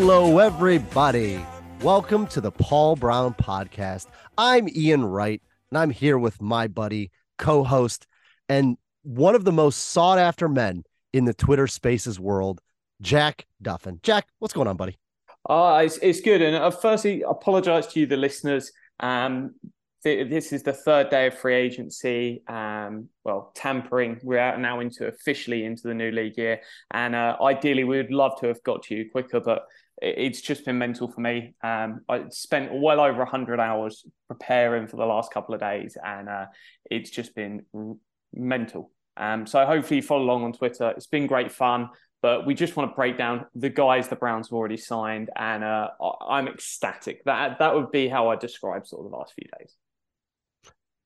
[0.00, 1.44] Hello, everybody.
[1.82, 4.06] Welcome to the Paul Brown Podcast.
[4.38, 8.06] I'm Ian Wright, and I'm here with my buddy, co host,
[8.48, 12.60] and one of the most sought after men in the Twitter spaces world,
[13.02, 14.00] Jack Duffin.
[14.04, 14.96] Jack, what's going on, buddy?
[15.50, 16.42] Uh, it's, it's good.
[16.42, 18.70] And uh, firstly, apologize to you, the listeners.
[19.00, 19.56] Um,
[20.04, 22.44] th- this is the third day of free agency.
[22.46, 24.20] Um, well, tampering.
[24.22, 26.60] We're out now into officially into the new league year.
[26.92, 29.66] And uh, ideally, we would love to have got to you quicker, but
[30.00, 31.54] it's just been mental for me.
[31.62, 36.28] Um, I spent well over 100 hours preparing for the last couple of days, and
[36.28, 36.46] uh,
[36.90, 37.62] it's just been
[38.32, 38.90] mental.
[39.16, 40.90] Um, so hopefully you follow along on Twitter.
[40.90, 44.48] It's been great fun but we just want to break down the guys the Browns
[44.48, 45.90] have already signed, and uh,
[46.26, 47.22] I'm ecstatic.
[47.24, 49.76] That that would be how I describe sort of the last few days.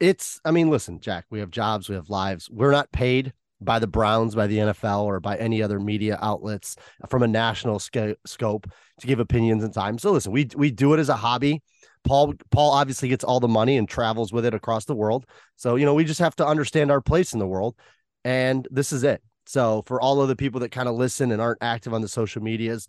[0.00, 2.50] It's, I mean, listen, Jack, we have jobs, we have lives.
[2.50, 6.76] We're not paid by the Browns, by the NFL, or by any other media outlets
[7.08, 8.66] from a national sca- scope
[9.00, 9.98] to give opinions and time.
[9.98, 11.62] So listen, we we do it as a hobby.
[12.04, 15.26] Paul Paul obviously gets all the money and travels with it across the world.
[15.56, 17.76] So, you know, we just have to understand our place in the world.
[18.24, 19.22] And this is it.
[19.46, 22.08] So, for all of the people that kind of listen and aren't active on the
[22.08, 22.88] social medias,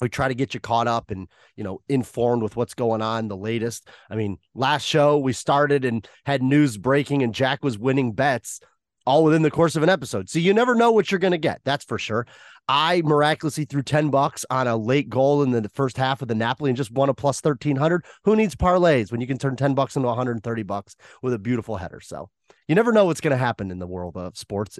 [0.00, 3.28] we try to get you caught up and you know informed with what's going on
[3.28, 7.78] the latest i mean last show we started and had news breaking and jack was
[7.78, 8.60] winning bets
[9.06, 10.28] all within the course of an episode.
[10.28, 12.26] So you never know what you're going to get that's for sure.
[12.66, 16.34] I miraculously threw 10 bucks on a late goal in the first half of the
[16.34, 19.74] napoli and just won a plus 1300 who needs parlays when you can turn 10
[19.74, 22.00] bucks into 130 bucks with a beautiful header?
[22.00, 22.30] So
[22.66, 24.78] you never know what's going to happen in the world of sports.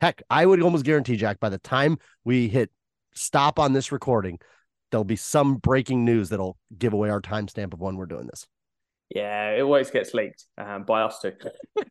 [0.00, 2.70] Heck i would almost guarantee jack by the time we hit
[3.14, 4.38] stop on this recording,
[4.90, 8.46] there'll be some breaking news that'll give away our timestamp of when we're doing this.
[9.10, 11.32] Yeah, it always gets leaked um, by us too.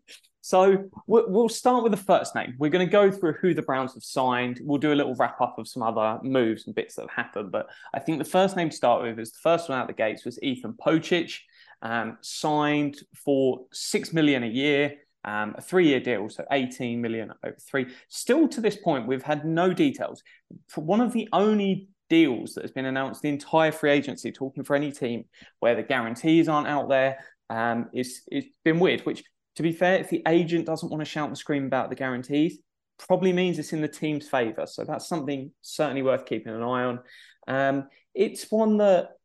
[0.42, 2.56] so we'll start with the first name.
[2.58, 4.62] We're going to go through who the Browns have signed.
[4.64, 7.52] We'll do a little wrap up of some other moves and bits that have happened.
[7.52, 9.94] But I think the first name to start with is the first one out the
[9.94, 11.40] gates was Ethan Pocic,
[11.82, 14.96] um, signed for six million a year.
[15.26, 17.88] Um, a three-year deal, so 18 million over three.
[18.08, 20.24] Still to this point, we've had no details.
[20.70, 24.64] For one of the only deals that has been announced the entire free agency, talking
[24.64, 25.26] for any team
[25.60, 27.18] where the guarantees aren't out there,
[27.50, 29.02] um, it's it's been weird.
[29.02, 29.26] Which,
[29.60, 32.60] to be fair, if the agent doesn't want to shout and scream about the guarantees,
[32.98, 34.66] probably means it's in the team's favour.
[34.66, 37.00] So that's something certainly worth keeping an eye on.
[37.46, 39.18] Um, it's one that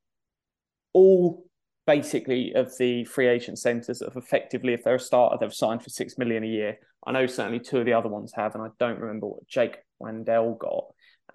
[0.92, 1.46] all
[1.86, 5.84] basically of the free agent centres that have effectively, if they're a starter, they've signed
[5.84, 6.78] for six million a year.
[7.06, 9.76] I know certainly two of the other ones have, and I don't remember what Jake
[10.00, 10.86] Brendel got,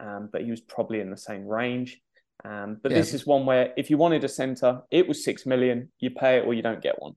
[0.01, 2.01] um, but he was probably in the same range.
[2.43, 2.97] Um, but Yeah.
[2.97, 5.89] this is one where if you wanted a centre, it was six million.
[5.99, 7.13] You pay it or you don't get one.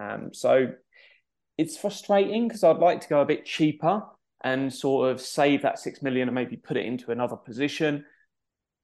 [0.00, 0.68] Um, so
[1.56, 4.02] it's frustrating because I'd like to go a bit cheaper
[4.42, 8.04] and sort of save that six million and maybe put it into another position.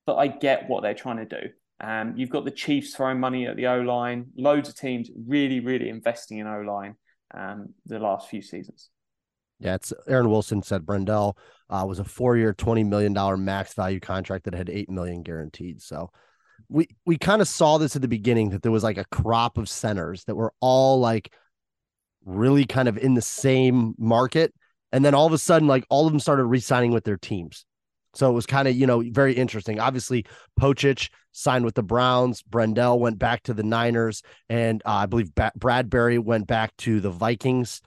[0.07, 1.49] But I get what they're trying to do.
[1.83, 5.61] Um, you've got the Chiefs throwing money at the O line, loads of teams really,
[5.61, 6.97] really investing in O line
[7.35, 8.91] um, the last few seasons.
[9.59, 11.37] Yeah, it's Aaron Wilson said Brendel
[11.69, 15.83] uh, was a four-year, twenty million dollar max value contract that had eight million guaranteed.
[15.83, 16.11] So
[16.69, 19.59] we we kind of saw this at the beginning that there was like a crop
[19.59, 21.33] of centers that were all like
[22.25, 24.55] really kind of in the same market,
[24.93, 27.65] and then all of a sudden, like all of them started re-signing with their teams.
[28.15, 29.79] So it was kind of you know very interesting.
[29.79, 30.27] Obviously,
[30.59, 32.43] Pocic signed with the Browns.
[32.43, 37.01] Brendel went back to the Niners, and uh, I believe ba- Bradbury went back to
[37.01, 37.81] the Vikings.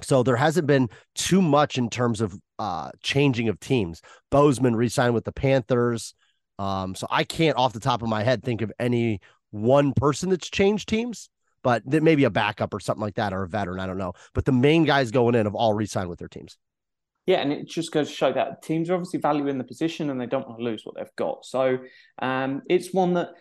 [0.00, 4.00] So there hasn't been too much in terms of uh changing of teams.
[4.30, 6.14] Bozeman re-signed with the Panthers.
[6.58, 9.20] Um, so I can't off the top of my head think of any
[9.50, 11.30] one person that's changed teams,
[11.68, 13.78] but maybe a backup or something like that, or a veteran.
[13.78, 14.14] I don't know.
[14.32, 16.56] But the main guys going in have all re-signed with their teams.
[17.26, 20.18] Yeah, and it just goes to show that teams are obviously valuing the position and
[20.18, 21.44] they don't want to lose what they've got.
[21.44, 21.76] So
[22.22, 23.32] um, it's one that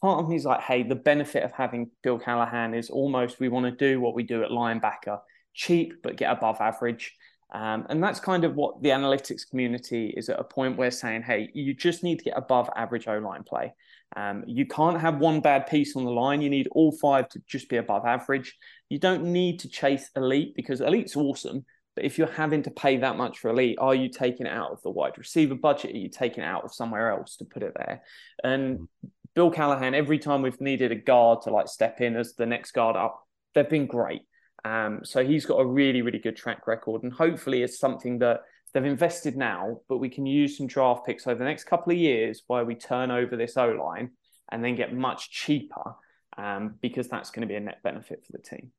[0.00, 3.48] part of me is like, hey, the benefit of having Bill Callahan is almost we
[3.48, 5.20] want to do what we do at linebacker,
[5.54, 7.14] cheap but get above average.
[7.54, 11.22] Um, and that's kind of what the analytics community is at a point where saying,
[11.22, 13.72] hey, you just need to get above average O line play.
[14.16, 16.40] Um, you can't have one bad piece on the line.
[16.40, 18.56] You need all five to just be above average.
[18.88, 21.64] You don't need to chase elite because elite's awesome,
[21.98, 24.70] But if you're having to pay that much for elite, are you taking it out
[24.70, 25.96] of the wide receiver budget?
[25.96, 28.02] Are you taking it out of somewhere else to put it there?
[28.44, 28.86] And
[29.34, 32.70] Bill Callahan, every time we've needed a guard to like step in as the next
[32.70, 34.22] guard up, they've been great.
[34.64, 38.42] Um, so he's got a really, really good track record, and hopefully it's something that
[38.72, 41.98] they've invested now, but we can use some draft picks over the next couple of
[41.98, 44.10] years where we turn over this O line
[44.50, 45.94] and then get much cheaper
[46.36, 48.70] um, because that's going to be a net benefit for the team.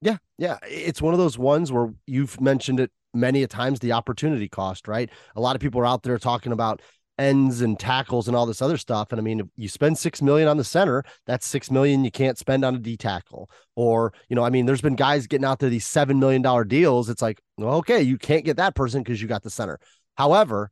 [0.00, 0.58] Yeah, yeah.
[0.64, 4.88] It's one of those ones where you've mentioned it many a times the opportunity cost,
[4.88, 5.10] right?
[5.36, 6.82] A lot of people are out there talking about
[7.18, 9.08] ends and tackles and all this other stuff.
[9.10, 12.38] And I mean, you spend six million on the center, that's six million you can't
[12.38, 13.50] spend on a D tackle.
[13.74, 16.64] Or, you know, I mean, there's been guys getting out there these seven million dollar
[16.64, 17.08] deals.
[17.08, 19.78] It's like, okay, you can't get that person because you got the center.
[20.16, 20.70] However,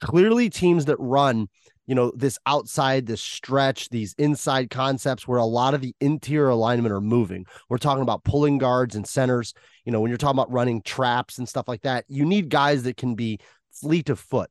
[0.00, 1.48] clearly teams that run
[1.90, 6.50] you know, this outside, this stretch, these inside concepts where a lot of the interior
[6.50, 7.44] alignment are moving.
[7.68, 9.54] We're talking about pulling guards and centers.
[9.84, 12.84] You know, when you're talking about running traps and stuff like that, you need guys
[12.84, 13.40] that can be
[13.72, 14.50] fleet of foot.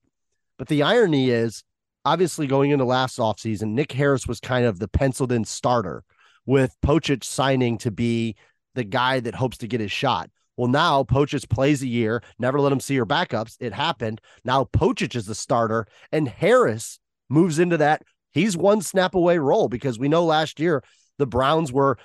[0.60, 1.64] But the irony is,
[2.04, 6.04] obviously, going into last offseason, Nick Harris was kind of the penciled in starter
[6.46, 8.36] with Pocic signing to be
[8.76, 10.30] the guy that hopes to get his shot.
[10.58, 13.56] Well, now Pocic plays a year, never let him see your backups.
[13.62, 14.20] It happened.
[14.44, 18.04] Now Pocic is the starter, and Harris moves into that.
[18.34, 20.84] He's one snap away role because we know last year
[21.18, 21.98] the Browns were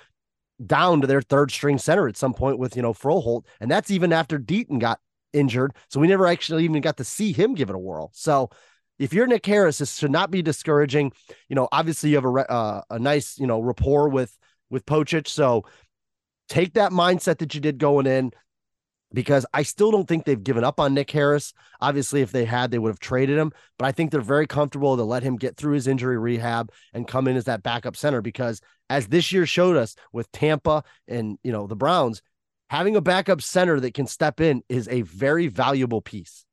[0.65, 3.43] down to their third string center at some point with, you know, Froholdt.
[3.59, 5.01] And that's even after Deaton got
[5.35, 5.73] injured.
[5.89, 8.09] So we never actually even got to see him give it a whirl.
[8.13, 8.49] So
[8.97, 11.11] if you're Nick Harris, this should not be discouraging.
[11.49, 14.35] You know, obviously you have a, uh, a nice, you know, rapport with,
[14.69, 15.27] with Pocic.
[15.27, 15.65] So
[16.47, 18.31] take that mindset that you did going in
[19.13, 21.53] because I still don't think they've given up on Nick Harris.
[21.79, 24.97] Obviously, if they had, they would have traded him, but I think they're very comfortable
[24.97, 28.21] to let him get through his injury rehab and come in as that backup center
[28.21, 32.21] because as this year showed us with Tampa and, you know, the Browns,
[32.69, 36.45] having a backup center that can step in is a very valuable piece.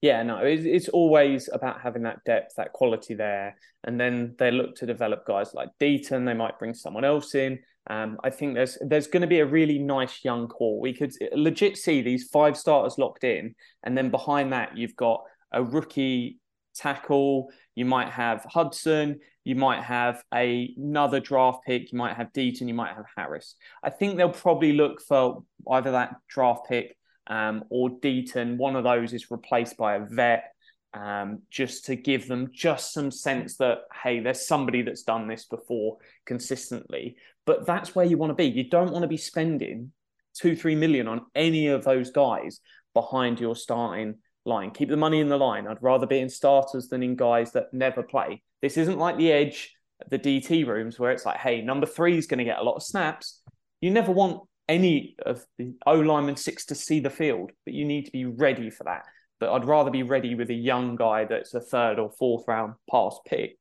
[0.00, 3.56] Yeah, no, it's, always about having that depth, that quality there.
[3.84, 6.24] And then they look to develop guys like Deaton.
[6.24, 7.58] They might bring someone else in.
[7.90, 10.80] Um, I think there's there's going to be a really nice young core.
[10.80, 15.24] We could legit see these five starters locked in, and then behind that you've got
[15.52, 16.38] a rookie
[16.74, 17.50] tackle.
[17.74, 19.20] You might have Hudson.
[19.44, 21.92] You might have a, another draft pick.
[21.92, 22.68] You might have Deaton.
[22.68, 23.56] You might have Harris.
[23.82, 26.96] I think they'll probably look for either that draft pick
[27.26, 28.56] um, or Deaton.
[28.56, 30.52] One of those is replaced by a vet
[30.94, 35.46] um, just to give them just some sense that hey, there's somebody that's done this
[35.46, 35.96] before
[36.26, 37.16] consistently.
[37.46, 38.46] But that's where you want to be.
[38.46, 39.92] You don't want to be spending
[40.34, 42.60] two, three million on any of those guys
[42.94, 44.70] behind your starting line.
[44.70, 45.66] Keep the money in the line.
[45.66, 48.42] I'd rather be in starters than in guys that never play.
[48.60, 49.74] This isn't like the edge,
[50.10, 52.76] the DT rooms where it's like, hey, number three is going to get a lot
[52.76, 53.42] of snaps.
[53.80, 57.84] You never want any of the O lineman six to see the field, but you
[57.84, 59.04] need to be ready for that.
[59.40, 62.74] But I'd rather be ready with a young guy that's a third or fourth round
[62.90, 63.58] pass pick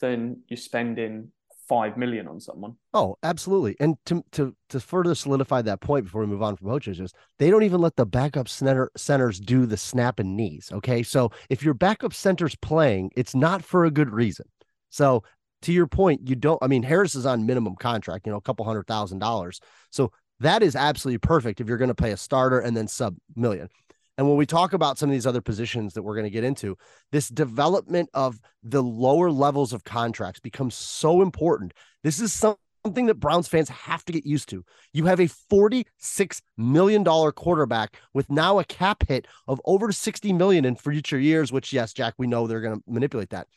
[0.00, 1.30] than you're spending
[1.68, 2.76] five million on someone.
[2.92, 3.76] Oh, absolutely.
[3.80, 7.12] And to to to further solidify that point before we move on from coaches, is
[7.38, 10.70] they don't even let the backup center centers do the snap and knees.
[10.72, 11.02] Okay.
[11.02, 14.46] So if your backup center's playing, it's not for a good reason.
[14.90, 15.24] So
[15.62, 18.42] to your point, you don't I mean Harris is on minimum contract, you know, a
[18.42, 19.60] couple hundred thousand dollars.
[19.90, 23.16] So that is absolutely perfect if you're going to pay a starter and then sub
[23.36, 23.68] million.
[24.16, 26.44] And when we talk about some of these other positions that we're going to get
[26.44, 26.76] into,
[27.10, 31.74] this development of the lower levels of contracts becomes so important.
[32.04, 34.64] This is something that Browns fans have to get used to.
[34.92, 40.64] You have a $46 million quarterback with now a cap hit of over 60 million
[40.64, 43.48] in future years, which yes, Jack, we know they're going to manipulate that.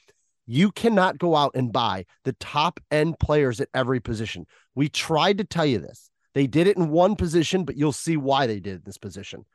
[0.47, 4.47] You cannot go out and buy the top end players at every position.
[4.75, 6.09] We tried to tell you this.
[6.33, 8.97] They did it in one position, but you'll see why they did it in this
[8.97, 9.45] position.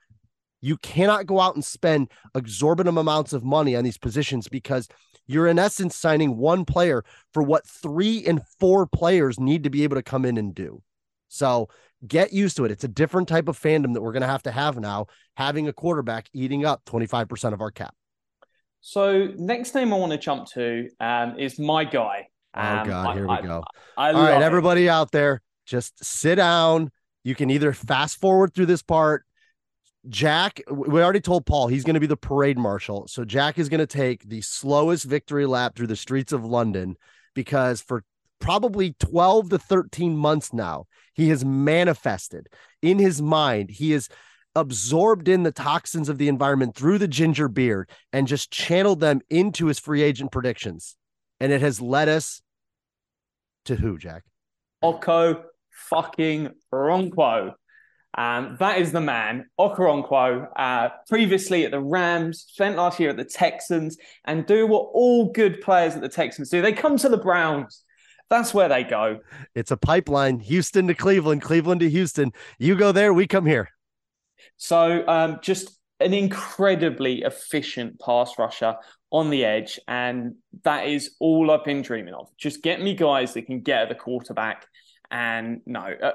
[0.63, 4.89] You cannot go out and spend exorbitant amounts of money on these positions because
[5.27, 7.05] you're in essence signing one player
[7.35, 10.83] for what three and four players need to be able to come in and do.
[11.29, 11.69] So
[12.07, 12.71] get used to it.
[12.71, 15.69] It's a different type of fandom that we're going to have to have now, having
[15.69, 17.95] a quarterback eating up 25% of our cap.
[18.81, 22.29] So next name I want to jump to um, is my guy.
[22.55, 23.65] Um, oh God, here I, we go.
[23.97, 24.45] I, I All right, it.
[24.45, 26.91] everybody out there, just sit down.
[27.25, 29.25] You can either fast forward through this part,
[30.09, 33.07] Jack, we already told Paul he's going to be the parade marshal.
[33.07, 36.97] So Jack is going to take the slowest victory lap through the streets of London
[37.35, 38.05] because for
[38.41, 42.49] probably 12 to 13 months now, he has manifested
[42.83, 43.71] in his mind.
[43.71, 44.09] He is
[44.55, 49.21] absorbed in the toxins of the environment through the ginger beard and just channeled them
[49.31, 50.97] into his free agent predictions.
[51.41, 52.43] And it has led us
[53.67, 54.25] to who, Jack?
[54.83, 57.55] Oko fucking Ronquo.
[58.17, 63.17] Um, that is the man, Okoronkwo, uh, previously at the Rams, spent last year at
[63.17, 66.61] the Texans, and do what all good players at the Texans do.
[66.61, 67.85] They come to the Browns.
[68.29, 69.21] That's where they go.
[69.55, 72.33] It's a pipeline, Houston to Cleveland, Cleveland to Houston.
[72.59, 73.69] You go there, we come here.
[74.57, 78.77] So um, just an incredibly efficient pass rusher
[79.11, 79.79] on the edge.
[79.87, 82.29] And that is all I've been dreaming of.
[82.37, 84.67] Just get me guys that can get at the quarterback.
[85.11, 86.13] And no, uh,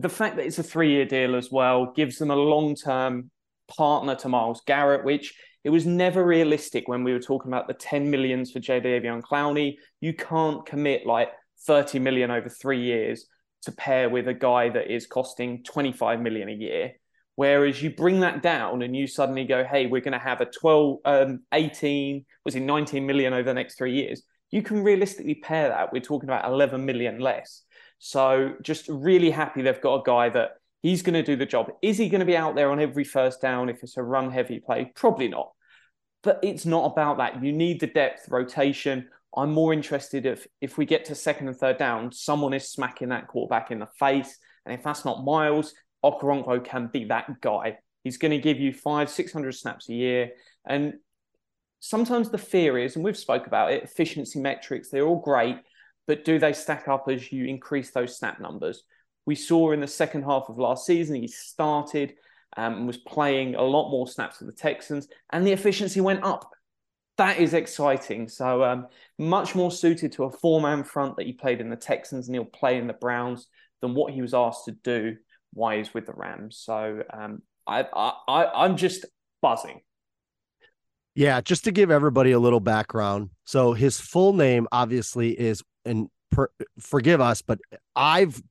[0.00, 3.30] the fact that it's a three year deal as well gives them a long term
[3.68, 5.34] partner to Myles Garrett, which
[5.64, 9.76] it was never realistic when we were talking about the 10 millions for Jadeveon Clowney.
[10.00, 11.30] You can't commit like
[11.66, 13.26] 30 million over three years
[13.62, 16.92] to pair with a guy that is costing 25 million a year.
[17.34, 20.46] Whereas you bring that down and you suddenly go, hey, we're going to have a
[20.46, 24.22] 12, um, 18, was it 19 million over the next three years?
[24.50, 25.92] You can realistically pair that.
[25.92, 27.62] We're talking about 11 million less.
[27.98, 31.70] So just really happy they've got a guy that he's going to do the job.
[31.82, 34.30] Is he going to be out there on every first down if it's a run
[34.30, 34.92] heavy play?
[34.94, 35.52] Probably not.
[36.22, 37.42] But it's not about that.
[37.42, 39.08] You need the depth, rotation.
[39.36, 43.10] I'm more interested if if we get to second and third down, someone is smacking
[43.10, 44.38] that quarterback in the face.
[44.64, 45.74] And if that's not Myles,
[46.04, 47.78] Okoronkwo can be that guy.
[48.02, 50.30] He's going to give you five, 600 snaps a year.
[50.66, 50.94] And
[51.80, 55.56] sometimes the fear is, and we've spoke about it, efficiency metrics, they're all great,
[56.06, 58.82] but do they stack up as you increase those snap numbers?
[59.26, 62.14] We saw in the second half of last season, he started
[62.56, 66.24] um, and was playing a lot more snaps for the Texans, and the efficiency went
[66.24, 66.50] up.
[67.18, 68.28] That is exciting.
[68.28, 68.86] So um,
[69.18, 72.44] much more suited to a four-man front that he played in the Texans and he'll
[72.44, 73.46] play in the Browns
[73.80, 75.16] than what he was asked to do
[75.54, 76.60] while he's with the Rams.
[76.62, 79.06] So um, I, I, I'm just
[79.40, 79.80] buzzing.
[81.16, 83.30] Yeah, just to give everybody a little background.
[83.46, 87.58] So his full name obviously is, and per, forgive us, but
[87.96, 88.42] I've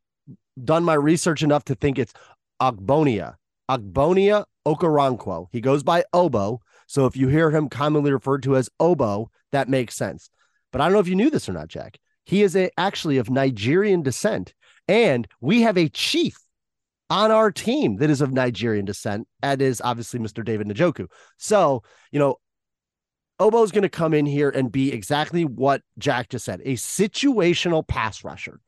[0.61, 2.13] done my research enough to think it's
[2.59, 3.35] Ogbonnia,
[3.69, 5.45] Ogbonnia Okoronkwo.
[5.51, 6.59] He goes by Obo.
[6.87, 10.31] So if you hear him commonly referred to as Obo, that makes sense.
[10.71, 11.99] But I don't know if you knew this or not, Jack.
[12.25, 14.55] He is a, actually of Nigerian descent.
[14.87, 16.35] And we have a chief
[17.11, 19.27] on our team that is of Nigerian descent.
[19.43, 20.43] That is obviously Mr.
[20.43, 21.05] David Njoku.
[21.37, 22.37] So, you know,
[23.39, 27.85] Obo's going to come in here and be exactly what Jack just said a situational
[27.85, 28.59] pass rusher.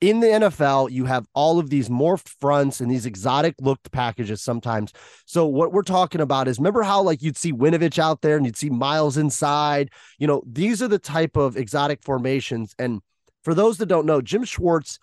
[0.00, 4.42] In the NFL, you have all of these morphed fronts and these exotic looked packages
[4.42, 4.92] sometimes.
[5.26, 8.44] So, what we're talking about is remember how, like, you'd see Winovich out there and
[8.44, 9.90] you'd see Myles inside?
[10.18, 12.74] You know, these are the type of exotic formations.
[12.80, 13.00] And
[13.44, 14.98] for those that don't know, Jim Schwartz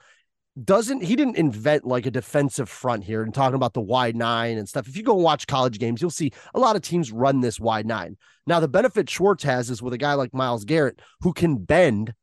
[0.65, 4.57] doesn't he didn't invent like a defensive front here and talking about the wide nine
[4.57, 4.87] and stuff.
[4.87, 7.59] If you go and watch college games, you'll see a lot of teams run this
[7.59, 8.17] wide nine.
[8.47, 12.13] Now, the benefit Schwartz has is with a guy like Myles Garrett who can bend.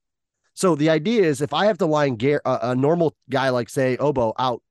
[0.54, 3.96] So the idea is if I have to line a, a normal guy like say
[3.98, 4.62] Obo out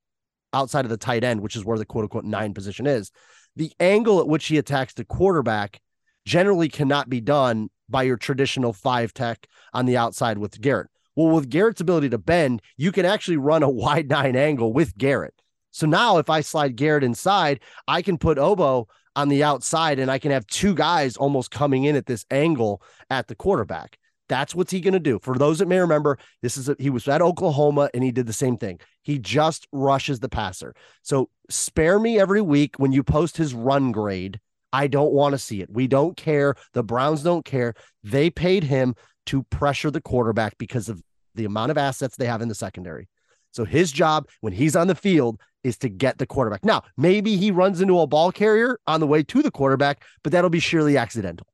[0.51, 3.11] outside of the tight end, which is where the quote unquote nine position is,
[3.55, 5.79] the angle at which he attacks the quarterback
[6.25, 10.87] generally cannot be done by your traditional five tech on the outside with Garrett.
[11.15, 14.97] Well, with Garrett's ability to bend, you can actually run a wide nine angle with
[14.97, 15.33] Garrett.
[15.71, 20.09] So now if I slide Garrett inside, I can put Obo on the outside and
[20.11, 23.97] I can have two guys almost coming in at this angle at the quarterback.
[24.27, 25.19] That's what's he going to do.
[25.21, 28.25] For those that may remember, this is a, he was at Oklahoma and he did
[28.25, 28.79] the same thing.
[29.03, 30.73] He just rushes the passer.
[31.03, 34.39] So spare me every week when you post his run grade.
[34.75, 35.69] I don't want to see it.
[35.71, 36.55] We don't care.
[36.73, 37.75] The Browns don't care.
[38.03, 38.95] They paid him
[39.27, 41.01] to pressure the quarterback because of
[41.33, 43.07] the amount of assets they have in the secondary.
[43.51, 46.65] So his job when he's on the field is to get the quarterback.
[46.65, 50.33] Now, maybe he runs into a ball carrier on the way to the quarterback, but
[50.33, 51.47] that'll be surely accidental.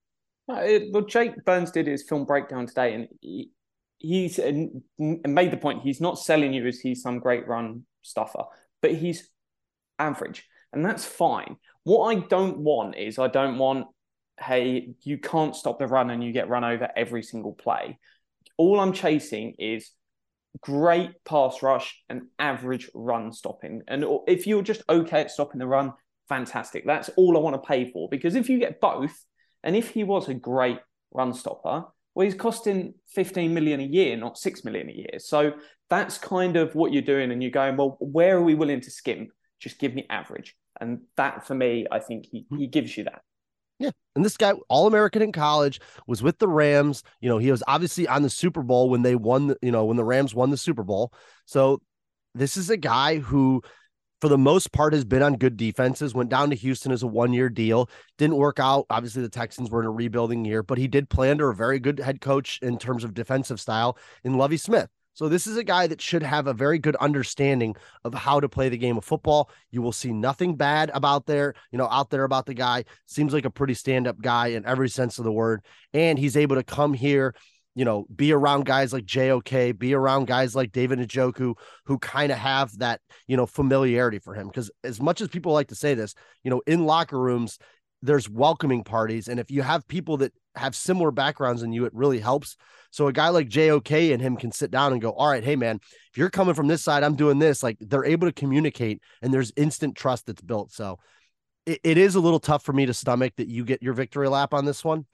[0.50, 3.52] Uh, well, Jake Burns did his film breakdown today, and he,
[4.00, 4.66] he's uh,
[4.98, 8.46] made the point he's not selling you as he's some great run stuffer,
[8.82, 9.30] but he's
[10.00, 11.58] average, and that's fine.
[11.84, 13.88] What I don't want is I don't want
[14.42, 18.00] hey, you can't stop the run and you get run over every single play.
[18.58, 19.92] All I'm chasing is
[20.60, 23.84] great pass rush and average run stopping.
[23.88, 25.94] And if you're just okay at stopping the run,
[26.28, 26.86] fantastic.
[26.86, 28.10] That's all I want to pay for.
[28.10, 29.14] Because if you get both,
[29.64, 30.80] and if he was a great
[31.12, 35.20] run stopper, well, he's costing 15 million a year, not 6 million a year.
[35.20, 35.54] So
[35.90, 37.32] that's kind of what you're doing.
[37.32, 39.30] And you're going, well, where are we willing to skimp?
[39.60, 40.56] Just give me average.
[40.82, 42.58] And that for me, I think he, hmm.
[42.58, 43.22] he gives you that.
[43.80, 43.92] Yeah.
[44.16, 47.04] And this guy, All American in college, was with the Rams.
[47.20, 49.86] You know, he was obviously on the Super Bowl when they won, the, you know,
[49.86, 51.14] when the Rams won the Super Bowl.
[51.46, 51.82] So
[52.36, 53.64] this is a guy who,
[54.20, 56.14] for the most part, has been on good defenses.
[56.14, 57.90] Went down to Houston as a one year deal.
[58.20, 58.86] Didn't work out.
[58.92, 61.80] Obviously, the Texans were in a rebuilding year, but he did play under a very
[61.80, 64.90] good head coach in terms of defensive style in Lovie Smith.
[65.14, 68.48] So this is a guy that should have a very good understanding of how to
[68.48, 69.50] play the game of football.
[69.70, 72.86] You will see nothing bad about there, you know, out there about the guy.
[73.08, 75.62] Seems like a pretty stand-up guy in every sense of the word.
[75.94, 77.36] And he's able to come here,
[77.76, 82.32] you know, be around guys like JOK, be around guys like David Njoku, who kind
[82.32, 84.48] of have that, you know, familiarity for him.
[84.48, 87.60] Because as much as people like to say this, you know, in locker rooms,
[88.02, 89.28] there's welcoming parties.
[89.28, 92.58] And if you have people that have similar backgrounds than you, it really helps.
[92.92, 95.56] So a guy like JOK and him can sit down and go, all right, hey
[95.56, 95.80] man,
[96.12, 97.64] if you're coming from this side, I'm doing this.
[97.64, 100.72] Like they're able to communicate and there's instant trust that's built.
[100.72, 101.00] So
[101.66, 104.28] it, it is a little tough for me to stomach that you get your victory
[104.28, 105.06] lap on this one.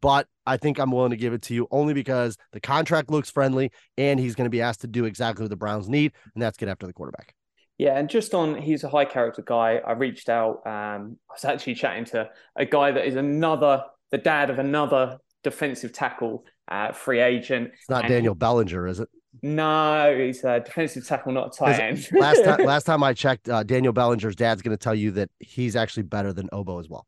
[0.00, 3.30] But I think I'm willing to give it to you only because the contract looks
[3.30, 6.42] friendly and he's going to be asked to do exactly what the Browns need, and
[6.42, 7.34] that's get after the quarterback.
[7.78, 9.80] Yeah, and just on, he's a high character guy.
[9.84, 10.66] I reached out.
[10.66, 15.18] Um, I was actually chatting to a guy that is another, the dad of another
[15.42, 17.70] defensive tackle, uh, free agent.
[17.74, 19.08] It's not Daniel he, Bellinger, is it?
[19.42, 22.06] No, he's a defensive tackle, not a tight end.
[22.12, 25.30] last time, last time I checked, uh, Daniel Bellinger's dad's going to tell you that
[25.38, 27.06] he's actually better than Obo as well.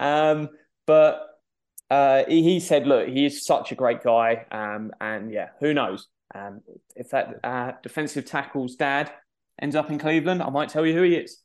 [0.00, 0.48] Um,
[0.86, 1.28] but
[1.90, 6.08] uh, he said, "Look, he is such a great guy, um, and yeah, who knows
[6.34, 6.60] um,
[6.96, 9.12] if that uh, defensive tackle's dad
[9.60, 11.38] ends up in Cleveland, I might tell you who he is.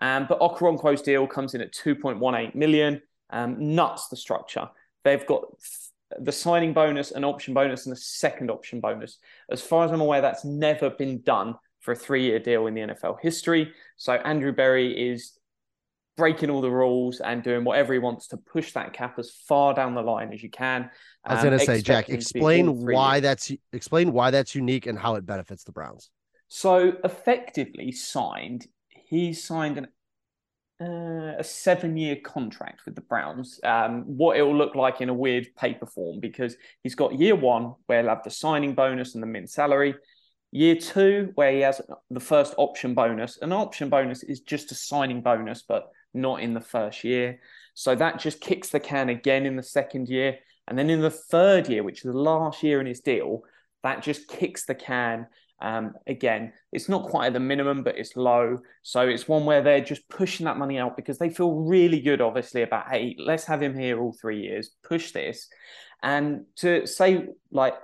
[0.00, 3.02] Um, but Okoronkwo's deal comes in at 2.18 million.
[3.32, 4.68] Um, nuts the structure.
[5.04, 5.44] They've got
[6.20, 9.18] the signing bonus, an option bonus, and a second option bonus.
[9.50, 12.82] As far as I'm aware, that's never been done for a three-year deal in the
[12.82, 13.72] NFL history.
[13.96, 15.38] So Andrew Berry is
[16.16, 19.74] breaking all the rules and doing whatever he wants to push that cap as far
[19.74, 20.90] down the line as you can.
[21.24, 23.22] I was going to say, Jack, explain why years.
[23.22, 26.10] that's explain why that's unique and how it benefits the Browns.
[26.48, 29.88] So effectively signed, he signed an,
[30.82, 33.60] uh, a seven-year contract with the Browns.
[33.62, 37.36] Um, what it will look like in a weird paper form because he's got year
[37.36, 39.94] one where he'll have the signing bonus and the min salary.
[40.50, 43.38] Year two, where he has the first option bonus.
[43.40, 47.40] An option bonus is just a signing bonus, but not in the first year.
[47.74, 50.38] So that just kicks the can again in the second year.
[50.68, 53.44] And then in the third year, which is the last year in his deal,
[53.82, 55.26] that just kicks the can
[55.62, 58.58] um, again, it's not quite at the minimum, but it's low.
[58.82, 62.20] So it's one where they're just pushing that money out because they feel really good,
[62.20, 65.48] obviously, about, hey, let's have him here all three years, push this.
[66.02, 67.74] And to say, like,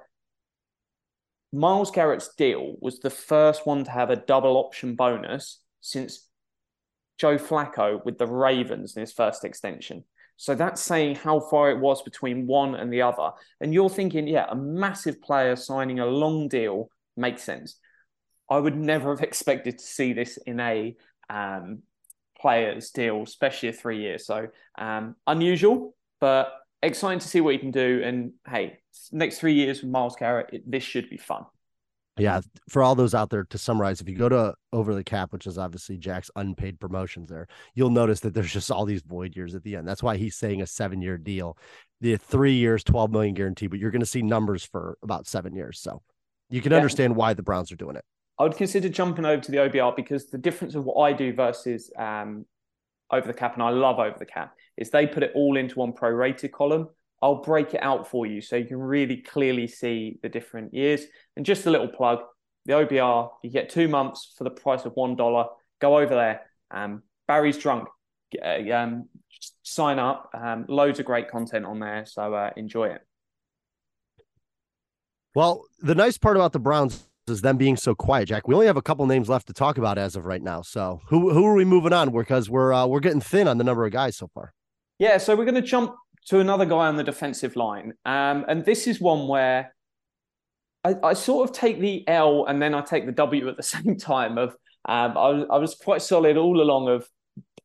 [1.53, 6.27] Myles Garrett's deal was the first one to have a double option bonus since
[7.17, 10.03] Joe Flacco with the Ravens in his first extension.
[10.37, 13.31] So that's saying how far it was between one and the other.
[13.61, 17.77] And you're thinking, yeah, a massive player signing a long deal makes sense.
[18.51, 20.97] I would never have expected to see this in a
[21.29, 21.83] um,
[22.41, 24.19] player's deal, especially a three year.
[24.19, 26.53] So um, unusual, but
[26.83, 28.01] exciting to see what he can do.
[28.05, 28.79] And hey,
[29.13, 31.45] next three years with Myles Garrett, it, this should be fun.
[32.19, 35.33] Yeah, for all those out there to summarize, if you go to over the cap,
[35.33, 39.37] which is obviously Jack's unpaid promotions there, you'll notice that there's just all these void
[39.37, 39.87] years at the end.
[39.87, 41.57] That's why he's saying a seven year deal,
[42.01, 45.55] the three years, 12 million guarantee, but you're going to see numbers for about seven
[45.55, 45.79] years.
[45.81, 46.03] So
[46.51, 46.79] you can yeah.
[46.79, 48.05] understand why the Browns are doing it.
[48.39, 51.33] I would consider jumping over to the OBR because the difference of what I do
[51.33, 52.47] versus um,
[53.11, 55.79] over the cap, and I love over the cap, is they put it all into
[55.79, 56.89] one prorated column.
[57.21, 61.03] I'll break it out for you so you can really clearly see the different years.
[61.37, 62.21] And just a little plug
[62.65, 65.49] the OBR, you get two months for the price of $1.
[65.81, 66.43] Go over there.
[66.71, 67.89] Um, Barry's drunk.
[68.41, 69.09] Uh, um,
[69.63, 70.31] sign up.
[70.35, 72.05] Um, loads of great content on there.
[72.07, 73.01] So uh, enjoy it.
[75.35, 78.49] Well, the nice part about the Browns is them being so quiet, Jack.
[78.49, 80.63] We only have a couple names left to talk about as of right now.
[80.63, 82.11] So who who are we moving on?
[82.11, 84.53] Because we're uh, we're getting thin on the number of guys so far.
[84.99, 85.95] Yeah, so we're going to jump
[86.27, 89.75] to another guy on the defensive line, um, and this is one where
[90.85, 93.63] I, I, sort of take the L and then I take the W at the
[93.75, 94.39] same time.
[94.39, 96.89] Of um, I, I was quite solid all along.
[96.89, 97.09] Of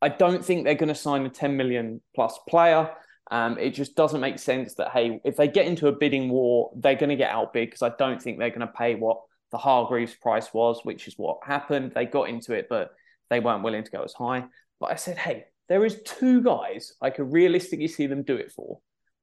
[0.00, 2.90] I don't think they're going to sign a ten million plus player.
[3.30, 6.70] Um, it just doesn't make sense that hey, if they get into a bidding war,
[6.76, 9.58] they're going to get outbid because I don't think they're going to pay what the
[9.58, 11.92] Hargreaves price was, which is what happened.
[11.94, 12.90] They got into it, but
[13.30, 14.44] they weren't willing to go as high.
[14.80, 18.52] But I said, hey, there is two guys I could realistically see them do it
[18.52, 18.80] for.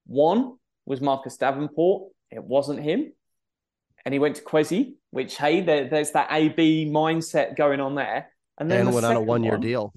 [0.08, 2.12] One was Marcus Davenport.
[2.32, 3.14] It wasn't him.
[4.04, 8.32] And he went to Kwesi, which, hey, there, there's that AB mindset going on there.
[8.58, 9.94] And then and the went on a one year deal.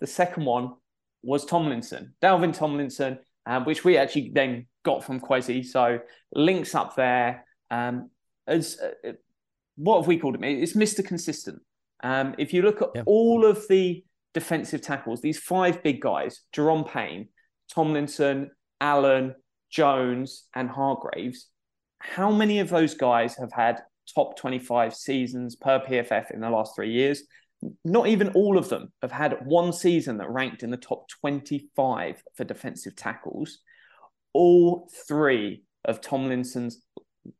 [0.00, 0.74] The second one
[1.22, 5.64] was Tomlinson, Dalvin Tomlinson, um, which we actually then got from Kwesi.
[5.64, 6.00] So
[6.34, 7.44] links up there.
[7.70, 8.10] Um,
[8.46, 9.12] as uh,
[9.76, 10.44] what have we called him?
[10.44, 11.06] It's Mr.
[11.06, 11.60] Consistent.
[12.02, 13.02] Um, if you look at yeah.
[13.06, 14.04] all of the
[14.34, 17.28] defensive tackles, these five big guys, Da'Ron Payne,
[17.72, 19.34] Tomlinson, Allen,
[19.70, 21.48] Jones, and Hargreaves,
[21.98, 23.82] how many of those guys have had
[24.14, 27.22] top 25 seasons per PFF in the last three years.
[27.84, 32.22] Not even all of them have had one season that ranked in the top 25
[32.34, 33.58] for defensive tackles.
[34.32, 36.82] All three of Tomlinson's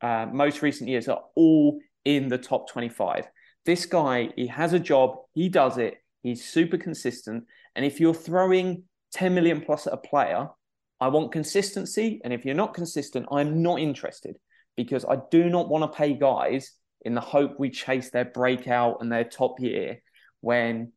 [0.01, 3.27] uh, most recent years are all in the top 25.
[3.65, 7.45] This guy, he has a job, he does it, he's super consistent.
[7.75, 10.49] And if you're throwing 10 million plus at a player,
[11.01, 12.21] I want consistency.
[12.25, 14.37] And if you're not consistent, I'm not interested
[14.77, 18.99] because I do not want to pay guys in the hope we chase their breakout
[19.01, 20.01] and their top year
[20.41, 20.93] when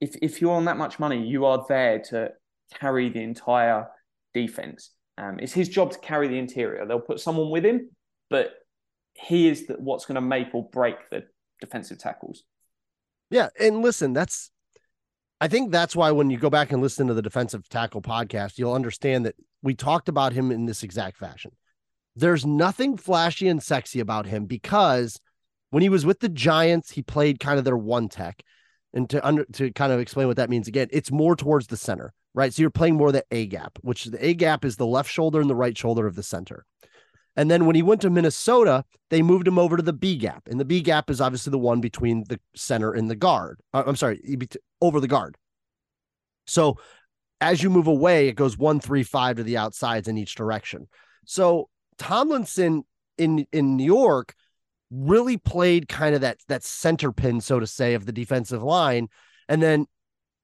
[0.00, 2.32] if if you're on that much money, you are there to
[2.78, 3.88] carry the entire
[4.32, 4.90] defense.
[5.16, 6.84] Um, it's his job to carry the interior.
[6.86, 7.90] They'll put someone with him,
[8.30, 8.54] but
[9.14, 11.24] he is the, what's going to make or break the
[11.60, 12.42] defensive tackles.
[13.30, 14.50] Yeah, and listen, that's
[15.40, 18.58] I think that's why when you go back and listen to the defensive tackle podcast,
[18.58, 21.52] you'll understand that we talked about him in this exact fashion.
[22.16, 25.20] There's nothing flashy and sexy about him because
[25.74, 28.44] when he was with the Giants, he played kind of their one tech.
[28.92, 31.76] And to under to kind of explain what that means again, it's more towards the
[31.76, 32.54] center, right?
[32.54, 35.40] So you're playing more the A gap, which the A gap is the left shoulder
[35.40, 36.64] and the right shoulder of the center.
[37.34, 40.46] And then when he went to Minnesota, they moved him over to the B gap.
[40.46, 43.58] And the B gap is obviously the one between the center and the guard.
[43.72, 44.20] Uh, I'm sorry,
[44.80, 45.36] over the guard.
[46.46, 46.78] So
[47.40, 50.86] as you move away, it goes one, three, five to the outsides in each direction.
[51.26, 52.84] So Tomlinson
[53.18, 54.36] in in New York
[54.94, 59.08] really played kind of that that center pin, so to say, of the defensive line.
[59.48, 59.86] And then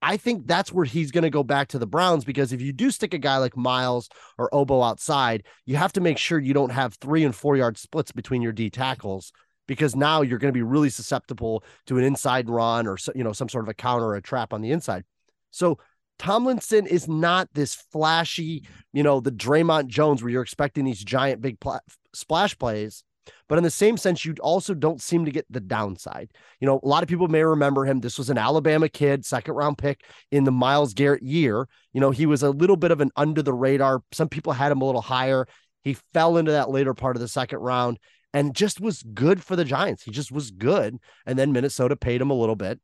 [0.03, 2.73] I think that's where he's going to go back to the Browns because if you
[2.73, 4.09] do stick a guy like Myles
[4.39, 7.77] or Ogbo outside, you have to make sure you don't have three and four yard
[7.77, 9.33] splits between your D tackles
[9.69, 13.33] because now you're going to be really susceptible to an inside run or you know
[13.33, 15.05] some sort of a counter or a trap on the inside.
[15.51, 15.79] So
[16.19, 21.41] Tomlinson is not this flashy, you know, the Dre'Mont Jones where you're expecting these giant
[21.41, 21.81] big pl-
[22.13, 23.05] splash plays.
[23.49, 26.33] But in the same sense, you also don't seem to get the downside.
[26.61, 28.01] You know, a lot of people may remember him.
[28.01, 31.69] This was an Alabama kid, second round pick in the Myles Garrett year.
[31.93, 34.03] You know, he was a little bit of an under the radar.
[34.13, 35.47] Some people had him a little higher.
[35.83, 37.99] He fell into that later part of the second round
[38.33, 40.03] and just was good for the Giants.
[40.03, 40.97] He just was good.
[41.27, 42.81] And then Minnesota paid him a little bit.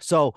[0.00, 0.34] So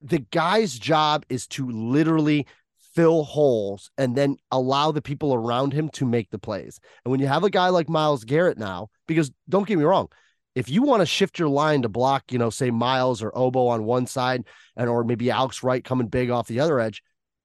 [0.00, 2.46] the guy's job is to literally
[2.94, 6.78] fill holes and then allow the people around him to make the plays.
[7.04, 10.08] And when you have a guy like Myles Garrett now, because don't get me wrong,
[10.54, 13.68] if you want to shift your line to block, you know, say Myles or Obo
[13.68, 14.44] on one side
[14.76, 17.02] and or maybe Alex Wright coming big off the other edge,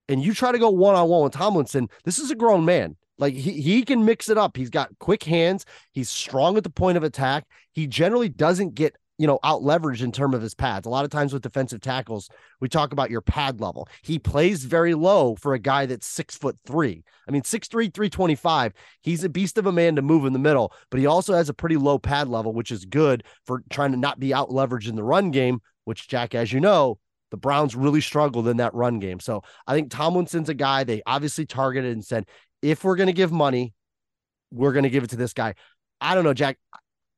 [0.10, 2.96] and you try to go one on one with Tomlinson, this is a grown man.
[3.18, 4.56] Like he, he can mix it up.
[4.56, 5.66] He's got quick hands.
[5.92, 7.46] He's strong at the point of attack.
[7.74, 10.86] He generally doesn't get you know, out leveraged in terms of his pads.
[10.86, 13.88] A lot of times with defensive tackles, we talk about your pad level.
[14.04, 17.04] He plays very low for a guy that's six foot three.
[17.28, 18.74] I mean, six three, 325.
[19.02, 21.50] He's a beast of a man to move in the middle, but he also has
[21.50, 24.90] a pretty low pad level, which is good for trying to not be out leveraged
[24.90, 27.00] in the run game, which, Jack, as you know,
[27.32, 29.20] the Browns really struggled in that run game.
[29.20, 32.26] So I think Tomlinson's a guy they obviously targeted and said,
[32.62, 33.74] if we're going to give money,
[34.52, 35.56] we're going to give it to this guy.
[36.00, 36.58] I don't know, Jack.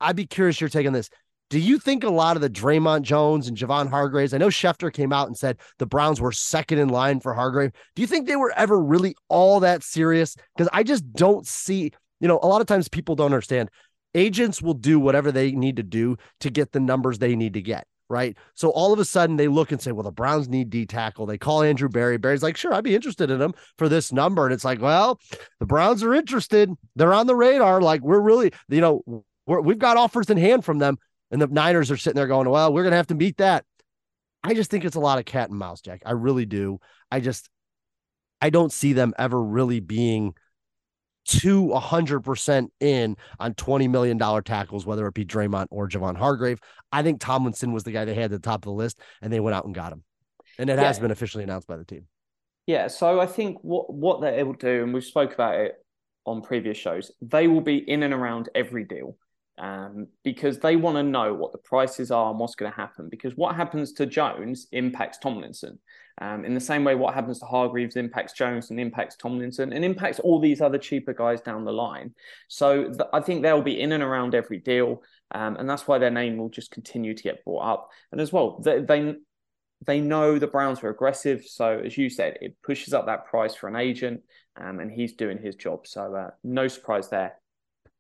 [0.01, 1.09] I'd be curious your take on this.
[1.49, 4.33] Do you think a lot of the Dre'Mont Jones and Javon Hargraves?
[4.33, 7.71] I know Schefter came out and said the Browns were second in line for Hargrave.
[7.95, 10.35] Do you think they were ever really all that serious?
[10.55, 13.69] Because I just don't see, you know, a lot of times people don't understand.
[14.13, 17.61] Agents will do whatever they need to do to get the numbers they need to
[17.61, 17.87] get.
[18.11, 18.35] Right.
[18.55, 21.27] So all of a sudden they look and say, well, the Browns need D tackle.
[21.27, 22.17] They call Andrew Berry.
[22.17, 24.45] Berry's like, sure, I'd be interested in him for this number.
[24.45, 25.19] And it's like, well,
[25.59, 26.71] the Browns are interested.
[26.95, 27.81] They're on the radar.
[27.81, 30.97] Like, we're really, you know, we're, we've got offers in hand from them
[31.31, 33.65] and the Niners are sitting there going, well, we're going to have to meet that.
[34.43, 36.01] I just think it's a lot of cat and mouse, Jack.
[36.05, 36.79] I really do.
[37.11, 37.49] I just,
[38.41, 40.33] I don't see them ever really being
[41.25, 46.59] to 100% in on $20 million tackles, whether it be Dre'Mont or Javon Hargrave.
[46.91, 49.31] I think Tomlinson was the guy they had at the top of the list, and
[49.31, 50.03] they went out and got him.
[50.57, 50.85] And it yeah.
[50.85, 52.07] has been officially announced by the team.
[52.65, 52.87] Yeah.
[52.87, 55.75] So I think what, what they will do, and we've spoke about it
[56.25, 59.15] on previous shows, they will be in and around every deal
[59.59, 63.09] um, because they want to know what the prices are and what's going to happen.
[63.09, 65.79] Because what happens to Jones impacts Tomlinson.
[66.21, 69.85] Um, in the same way, what happens to Hargreaves impacts Jones and impacts Tomlinson and
[69.85, 72.13] impacts all these other cheaper guys down the line.
[72.47, 75.03] So th- I think they'll be in and around every deal.
[75.31, 77.89] Um, and that's why their name will just continue to get brought up.
[78.11, 79.15] And as well, they, they
[79.85, 81.45] they know the Browns are aggressive.
[81.45, 84.21] So as you said, it pushes up that price for an agent,
[84.59, 85.87] um, and he's doing his job.
[85.87, 87.38] So uh, no surprise there.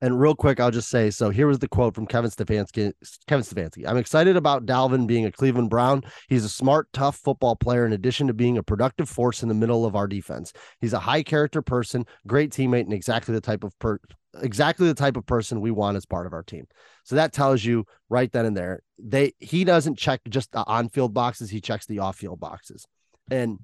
[0.01, 1.29] And real quick, I'll just say so.
[1.29, 2.93] Here was the quote from Kevin Stefanski.
[3.27, 3.85] Kevin Stefanski.
[3.85, 6.03] I'm excited about Dalvin being a Cleveland Brown.
[6.29, 7.85] He's a smart, tough football player.
[7.85, 10.99] In addition to being a productive force in the middle of our defense, he's a
[10.99, 13.99] high character person, great teammate, and exactly the type of per
[14.41, 16.65] exactly the type of person we want as part of our team.
[17.03, 18.81] So that tells you right then and there.
[18.97, 22.85] They he doesn't check just the on-field boxes, he checks the off-field boxes.
[23.29, 23.59] And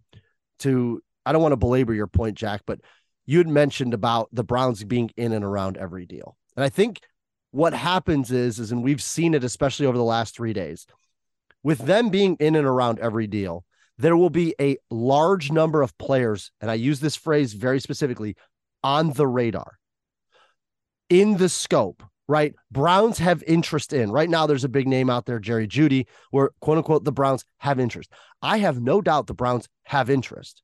[0.59, 2.79] to I don't want to belabor your point, Jack, but
[3.25, 6.37] you had mentioned about the Browns being in and around every deal.
[6.55, 7.01] And I think
[7.51, 10.85] what happens is, is, and we've seen it, especially over the last three days,
[11.63, 13.65] with them being in and around every deal,
[13.97, 18.35] there will be a large number of players, and I use this phrase very specifically,
[18.83, 19.79] on the radar,
[21.09, 22.53] in the scope, right?
[22.71, 24.11] Browns have interest in.
[24.11, 27.45] Right now, there's a big name out there, Jerry Jeudy, where quote unquote the Browns
[27.59, 28.11] have interest.
[28.41, 30.61] I have no doubt the Browns have interest.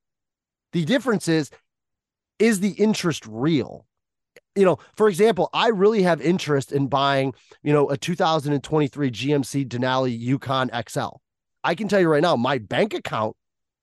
[0.74, 1.50] The difference is
[2.42, 3.86] is the interest real?
[4.56, 9.68] You know, for example, I really have interest in buying, you know, a 2023 GMC
[9.68, 11.18] Denali Yukon XL.
[11.64, 13.36] I can tell you right now, my bank account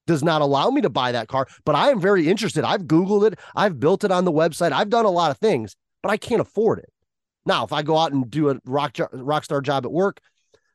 [0.05, 2.63] does not allow me to buy that car, but I am very interested.
[2.63, 5.75] I've Googled it, I've built it on the website, I've done a lot of things,
[6.03, 6.91] but I can't afford it.
[7.45, 10.19] Now, if I go out and do a rock, rock star job at work,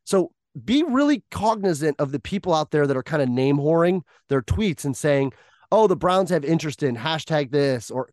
[0.04, 0.32] so
[0.64, 4.42] be really cognizant of the people out there that are kind of name whoring their
[4.42, 5.32] tweets and saying,
[5.74, 8.08] oh, the Browns have interest in hashtag this or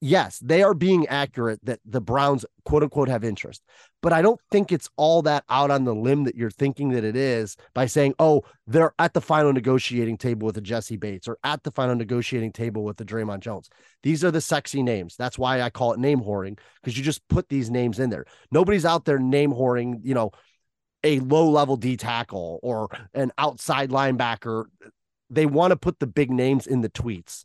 [0.00, 3.62] yes, they are being accurate that the Browns quote unquote have interest.
[4.02, 7.04] But I don't think it's all that out on the limb that you're thinking that
[7.04, 11.28] it is by saying, oh, they're at the final negotiating table with the Jessie Bates
[11.28, 13.70] or at the final negotiating table with the Dre'Mont Jones.
[14.02, 15.14] These are the sexy names.
[15.16, 18.26] That's why I call it name whoring because you just put these names in there.
[18.50, 20.32] Nobody's out there name whoring, you know,
[21.04, 24.64] a low level D tackle or an outside linebacker
[25.30, 27.44] they want to put the big names in the tweets.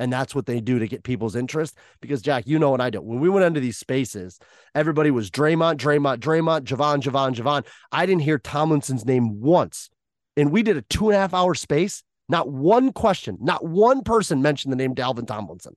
[0.00, 1.76] And that's what they do to get people's interest.
[2.00, 3.00] Because Jack, you know what I do.
[3.00, 4.38] When we went into these spaces,
[4.74, 7.66] everybody was Dre'Mont, Dre'Mont, Dre'Mont, Javon, Javon, Javon.
[7.92, 9.90] I didn't hear Tomlinson's name once.
[10.36, 12.02] And we did a two and a half hour space.
[12.28, 15.76] Not one question, not one person mentioned the name Dalvin Tomlinson.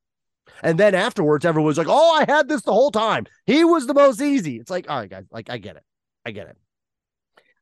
[0.64, 3.26] And then afterwards, everyone was like, Oh, I had this the whole time.
[3.46, 4.58] He was the most easy.
[4.58, 5.84] It's like, all right, guys, like I get it.
[6.26, 6.58] I get it.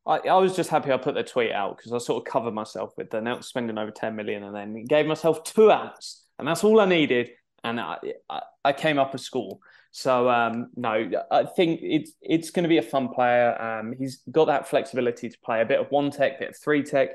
[0.06, 2.54] I, I was just happy I put the tweet out because I sort of covered
[2.54, 6.26] myself with the now spending over 10 million and then gave myself two outs.
[6.40, 7.30] And that's all I needed.
[7.64, 7.98] And I,
[8.30, 9.60] I, I came up a score.
[9.96, 13.62] So um, no, I think it's it's going to be a fun player.
[13.62, 16.82] Um, he's got that flexibility to play a bit of one tech, bit of three
[16.82, 17.10] tech,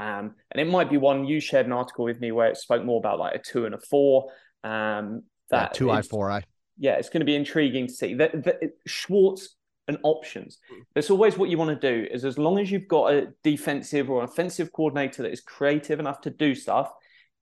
[0.00, 2.84] um, and it might be one you shared an article with me where it spoke
[2.84, 4.32] more about like a two and a four.
[4.64, 6.42] Um, that yeah, two I four I.
[6.76, 9.54] Yeah, it's going to be intriguing to see that, that Schwartz
[9.88, 10.58] and options.
[10.94, 12.08] That's always what you want to do.
[12.10, 16.20] Is as long as you've got a defensive or offensive coordinator that is creative enough
[16.22, 16.92] to do stuff,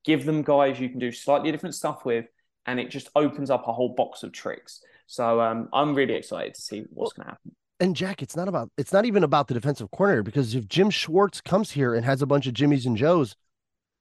[0.05, 2.27] give them guys you can do slightly different stuff with,
[2.67, 4.83] and it just opens up a whole box of tricks.
[5.07, 7.55] So um, I'm really excited to see what's going to happen.
[7.81, 10.89] And Jack, it's not about it's not even about the defensive coordinator because if Jim
[10.89, 13.35] Schwartz comes here and has a bunch of Jimmys and Joes,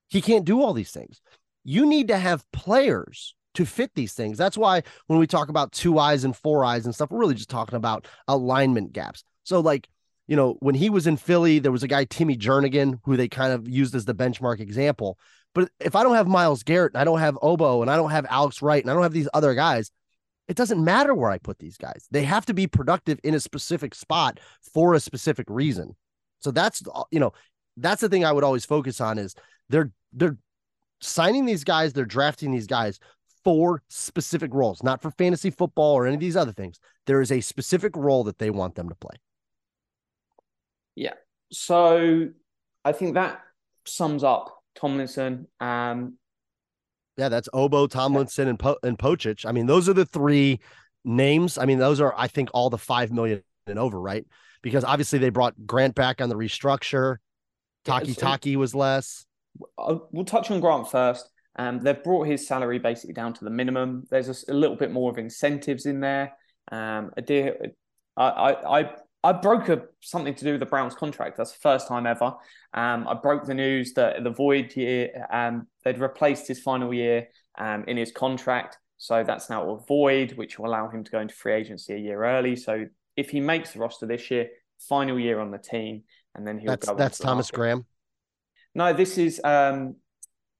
[0.08, 1.20] he can't do all these things.
[1.64, 4.38] You need to have players to fit these things.
[4.38, 7.36] That's why when we talk about two eyes and four eyes and stuff, we're really
[7.36, 9.24] just talking about alignment gaps.
[9.44, 9.88] So, like,
[10.28, 13.28] you know, when he was in Philly, there was a guy, Timmy Jernigan, who they
[13.28, 15.18] kind of used as the benchmark example.
[15.54, 18.12] But if I don't have Myles Garrett and I don't have Ogbo and I don't
[18.12, 19.92] have Alex Wright and I don't have these other guys,
[20.48, 22.08] it doesn't matter where I put these guys.
[22.12, 24.40] They have to be productive in a specific spot
[24.74, 25.96] for a specific reason.
[26.40, 27.34] So that's uh, you know,
[27.78, 29.36] that's the thing I would always focus on is
[29.70, 30.38] they're they're
[31.02, 33.00] signing these guys, they're drafting these guys
[33.44, 36.80] for specific roles, not for fantasy football or any of these other things.
[37.08, 39.16] There is a specific role that they want them to play.
[40.96, 41.14] Yeah.
[41.52, 42.30] So
[42.86, 43.42] I think that
[43.86, 45.48] sums up Tomlinson.
[45.60, 46.18] Um,
[47.18, 49.46] yeah, that's Ogbo, Tomlinson, and po- and Pocic.
[49.46, 50.60] I mean, those are the three
[51.04, 51.58] names.
[51.58, 54.26] I mean, those are I think all the five million and over, right?
[54.62, 57.18] Because obviously they brought Grant back on the restructure.
[57.84, 59.26] Taki yeah, so Taki was less.
[59.78, 61.30] We'll touch on Grant first.
[61.58, 64.06] Um, they've brought his salary basically down to the minimum.
[64.10, 66.34] There's a, a little bit more of incentives in there.
[66.72, 67.54] Um, a deal,
[68.16, 71.38] I, I, I, I broke a, something to do with the Browns contract.
[71.38, 72.34] That's the first time ever.
[72.74, 77.28] Um, I broke the news that the void year, um, they'd replaced his final year
[77.58, 78.78] um, in his contract.
[78.98, 81.98] So that's now a void, which will allow him to go into free agency a
[81.98, 82.56] year early.
[82.56, 82.86] So
[83.18, 84.48] if he makes the roster this year,
[84.88, 86.96] final year on the team, and then he'll that's, go.
[86.96, 87.86] That's Thomas Graham.
[88.74, 89.96] No, this is um,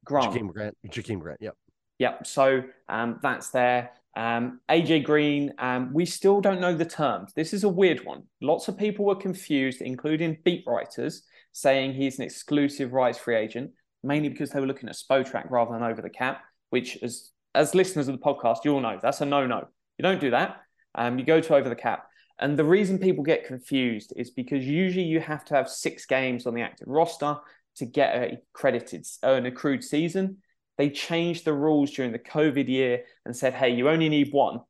[0.06, 0.34] Grant.
[0.34, 0.78] Jakeem Grant.
[0.88, 1.42] Jakeem Grant.
[1.42, 1.56] Yep.
[2.00, 2.28] Yep.
[2.28, 3.92] So um, that's there.
[4.16, 7.32] Um, AJ Green, um, we still don't know the terms.
[7.34, 8.24] This is a weird one.
[8.42, 13.72] Lots of people were confused, including beat writers, saying he's an exclusive rights free agent,
[14.04, 17.76] mainly because they were looking at Spotrac rather than over the cap, which, as as
[17.76, 19.68] listeners of the podcast, you all know that's a no no.
[19.98, 20.62] You don't do that.
[20.96, 22.08] Um, you go to over the cap.
[22.40, 26.48] And the reason people get confused is because usually you have to have six games
[26.48, 27.38] on the active roster
[27.78, 30.38] to get a credited, uh, an accrued season.
[30.78, 34.62] They changed the rules during the COVID year and said, hey, you only need one.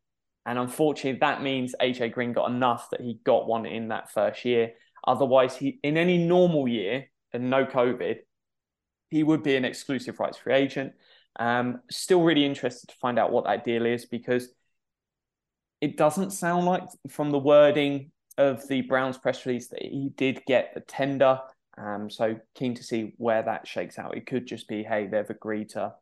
[0.46, 4.44] And unfortunately, that means AJ Green got enough that he got one in that first
[4.44, 4.74] year.
[5.06, 8.18] Otherwise, he in any normal year and no COVID,
[9.10, 10.94] he would be an exclusive rights free agent.
[11.40, 14.50] Um, still really interested to find out what that deal is because
[15.80, 20.44] it doesn't sound like from the wording of the Browns press release that he did
[20.46, 21.40] get a tender.
[21.78, 24.18] Um, so keen to see where that shakes out.
[24.18, 25.94] It could just be, hey, they've agreed to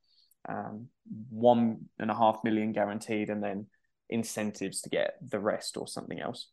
[0.48, 0.88] um,
[1.30, 3.68] one and a half million guaranteed, and then
[4.10, 6.48] incentives to get the rest or something else.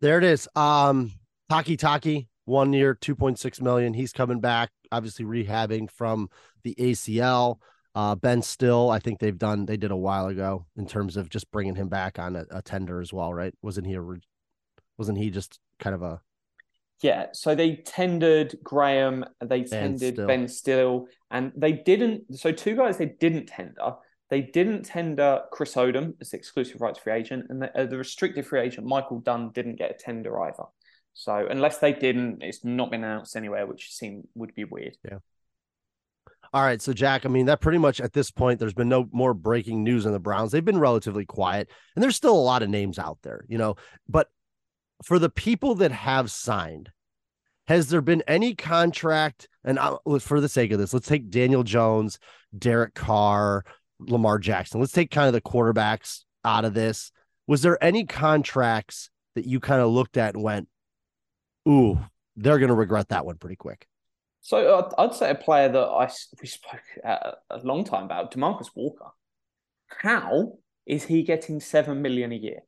[0.00, 0.48] There it is.
[0.56, 1.12] Um,
[1.50, 3.94] Takitaki, one year, 2.6 million.
[3.94, 6.28] He's coming back, obviously rehabbing from
[6.62, 7.58] the ACL.
[7.94, 11.28] Uh, Ben Still, I think they've done, they did a while ago in terms of
[11.28, 13.54] just bringing him back on a, a tender as well, right?
[13.62, 14.02] Wasn't he a,
[14.98, 16.20] wasn't he just kind of a,
[17.00, 20.26] yeah, so they tendered Graham, they tendered Still.
[20.26, 22.38] Ben Still, and they didn't.
[22.38, 23.94] So two guys they didn't tender.
[24.30, 27.98] They didn't tender Chris Odom as the exclusive rights free agent, and the, uh, the
[27.98, 30.64] restricted free agent Michael Dunn didn't get a tender either.
[31.12, 34.96] So unless they didn't, it's not been announced anywhere, which seemed would be weird.
[35.04, 35.18] Yeah.
[36.52, 39.08] All right, so Jack, I mean that pretty much at this point, there's been no
[39.12, 40.52] more breaking news on the Browns.
[40.52, 43.76] They've been relatively quiet, and there's still a lot of names out there, you know.
[44.08, 44.28] But
[45.02, 46.90] for the people that have signed,
[47.66, 49.48] has there been any contract?
[49.64, 52.18] And I, for the sake of this, let's take Daniel Jones,
[52.56, 53.64] Derek Carr,
[53.98, 54.80] Lamar Jackson.
[54.80, 57.10] Let's take kind of the quarterbacks out of this.
[57.46, 60.68] Was there any contracts that you kind of looked at and went,
[61.68, 61.98] "Ooh,
[62.36, 63.86] they're going to regret that one pretty quick"?
[64.42, 69.10] So I'd say a player that I we spoke a long time about, Demarcus Walker.
[69.86, 72.60] How is he getting seven million a year?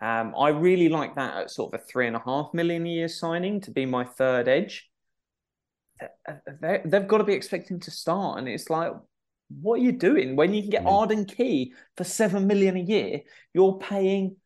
[0.00, 2.90] Um, I really like that at sort of a three and a half million a
[2.90, 4.90] year signing to be my third edge.
[6.60, 8.92] They- They've got to be expecting to start, and it's like,
[9.60, 12.80] what are you doing when you can get mean- Arden Key for seven million a
[12.80, 13.20] year?
[13.54, 14.36] You're paying.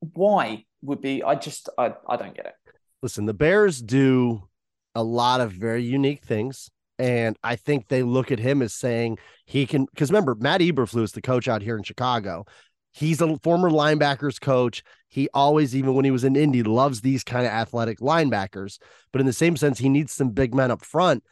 [0.00, 1.22] Why would be?
[1.22, 2.54] I just I, I don't get it.
[3.02, 4.48] listen, the Bears do
[4.94, 6.68] a lot of very unique things.
[6.98, 11.04] And I think they look at him as saying he can, because remember, Matt Eberflus,
[11.04, 12.44] is the coach out here in Chicago,
[12.92, 14.82] he's a former linebackers coach.
[15.08, 18.78] He always, even when he was in Indy, loves these kind of athletic linebackers.
[19.12, 21.24] But in the same sense, he needs some big men up front.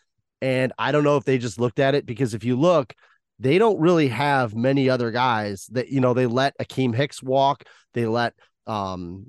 [0.42, 2.94] And I don't know if they just looked at it because if you look,
[3.38, 7.64] they don't really have many other guys that, you know, they let Akeem Hicks walk.
[7.94, 8.34] They let
[8.66, 9.26] um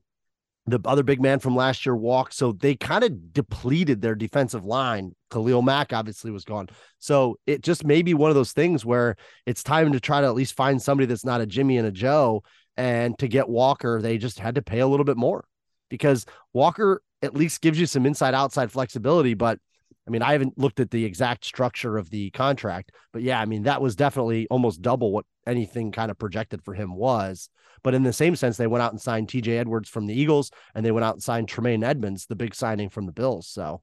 [0.68, 2.34] the other big man from last year walked.
[2.34, 5.16] So they kind of depleted their defensive line.
[5.32, 6.70] Khalil Mack obviously was gone.
[7.00, 10.28] So it just may be one of those things where it's time to try to
[10.28, 12.44] at least find somebody that's not a Jimmy and a Joe.
[12.78, 15.46] And to get Walker, they just had to pay a little bit more
[15.90, 19.34] because Walker at least gives you some inside outside flexibility.
[19.34, 19.60] But
[20.08, 23.46] I mean, I haven't looked at the exact structure of the contract, but yeah, I
[23.46, 27.50] mean, that was definitely almost double what anything kind of projected for him was.
[27.84, 30.52] But in the same sense, they went out and signed TJ Edwards from the Eagles
[30.76, 33.48] and they went out and signed Tremaine Edmunds, the big signing from the Bills.
[33.48, 33.82] So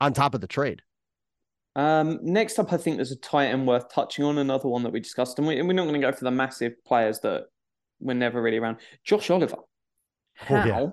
[0.00, 0.82] on top of the trade.
[1.74, 4.38] Um, next up, I think there's a tight end worth touching on.
[4.38, 6.72] Another one that we discussed, and we, we're not going to go for the massive
[6.84, 7.44] players that
[8.00, 8.78] were never really around.
[9.04, 9.56] Josh Oliver,
[10.34, 10.86] how Oh, yeah.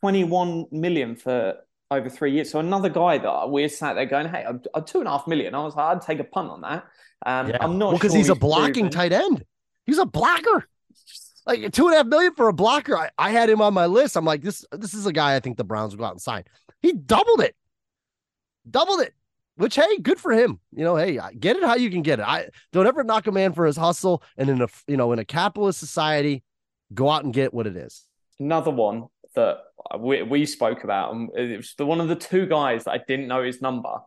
[0.00, 1.54] 21 million for
[1.96, 2.50] over three years.
[2.50, 5.26] So another guy that we're sat there going, "Hey, a, a two and a half
[5.26, 6.84] million." I was like, I'd take a punt on that.
[7.24, 8.90] Um, I'm not well, because sure he's a blocking proven.
[8.90, 9.44] tight end.
[9.86, 10.68] He's a blocker.
[11.46, 12.96] Like two and a half million for a blocker.
[12.96, 14.16] I, I had him on my list.
[14.16, 16.20] I'm like, this this is a guy I think the Browns will go out and
[16.20, 16.44] sign.
[16.80, 17.54] He doubled it.
[18.68, 19.14] Doubled it.
[19.56, 20.60] Which hey, good for him.
[20.72, 22.26] You know, hey, get it how you can get it.
[22.26, 24.22] I don't ever knock a man for his hustle.
[24.36, 26.42] And in a you know, in a capitalist society,
[26.94, 28.06] go out and get what it is.
[28.38, 29.58] Another one that
[29.98, 33.00] we, we spoke about, and it was the one of the two guys that I
[33.06, 33.98] didn't know his number.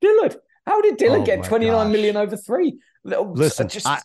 [0.00, 0.36] Dillard.
[0.66, 2.78] How did Dillard Oh get twenty nine million over three?
[3.04, 4.02] Listen, just I-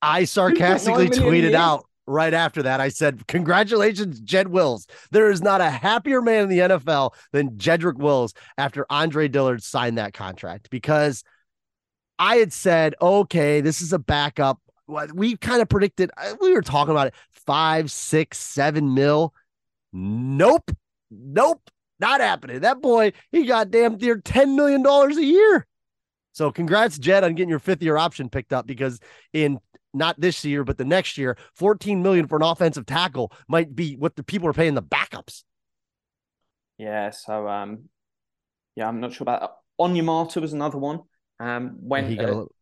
[0.00, 2.80] I sarcastically 2.9 million a tweeted out right after that.
[2.80, 4.86] I said, Congratulations, Jed Wills.
[5.12, 9.62] There is not a happier man in the NFL than Jedrick Wills after Andre Dillard
[9.62, 11.22] signed that contract because
[12.18, 14.60] I had said, Okay, this is a backup.
[15.14, 19.34] We kind of predicted, uh, we were talking about it five, six, seven mil.
[19.92, 20.70] Nope.
[21.10, 21.62] Nope.
[21.98, 22.60] Not happening.
[22.60, 25.66] That boy, he got damn near $10 million a year.
[26.32, 28.98] So congrats, Jed, on getting your fifth year option picked up because
[29.32, 29.58] in
[29.94, 33.94] not this year, but the next year, 14 million for an offensive tackle might be
[33.96, 35.44] what the people are paying the backups.
[36.78, 37.84] Yeah, so um,
[38.74, 39.50] yeah, I'm not sure about that.
[39.80, 41.00] Onyemata was another one.
[41.38, 42.54] Um, when he got a uh, little,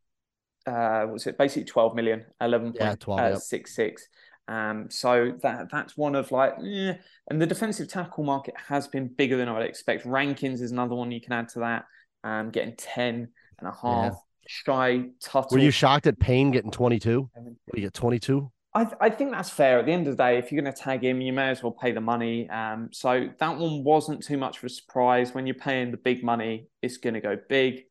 [0.67, 3.39] uh, was it basically 12 million, 11 Yeah, 12, yep.
[3.39, 4.09] six six.
[4.49, 6.95] Um, so that that's one of like, eh.
[7.29, 10.05] and the defensive tackle market has been bigger than I would expect.
[10.05, 11.85] Rankins is another one you can add to that.
[12.25, 13.29] Um, getting 10
[13.61, 14.17] and a half.
[14.47, 15.49] Shy Tuttle.
[15.53, 17.31] Were you shocked at Payne getting 22?
[17.33, 18.51] What do you get 22?
[18.75, 19.79] I, th- I think that's fair.
[19.79, 21.63] At the end of the day, if you're going to tag him, you may as
[21.63, 22.49] well pay the money.
[22.51, 25.35] Um, so that one wasn't too much of a surprise.
[25.35, 27.85] When you're paying the big money, it's going to go big.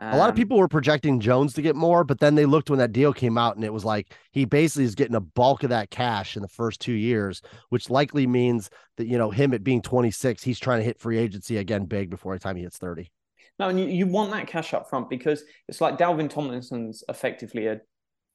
[0.00, 2.70] A lot of Um, people were projecting Jones to get more, but then they looked
[2.70, 5.64] when that deal came out and it was like he basically is getting a bulk
[5.64, 9.52] of that cash in the first two years, which likely means that, you know, him
[9.52, 12.62] at being 26, he's trying to hit free agency again big before the time he
[12.62, 13.10] hits 30.
[13.58, 17.66] No, and you, you want that cash up front because it's like Dalvin Tomlinson's effectively
[17.66, 17.80] a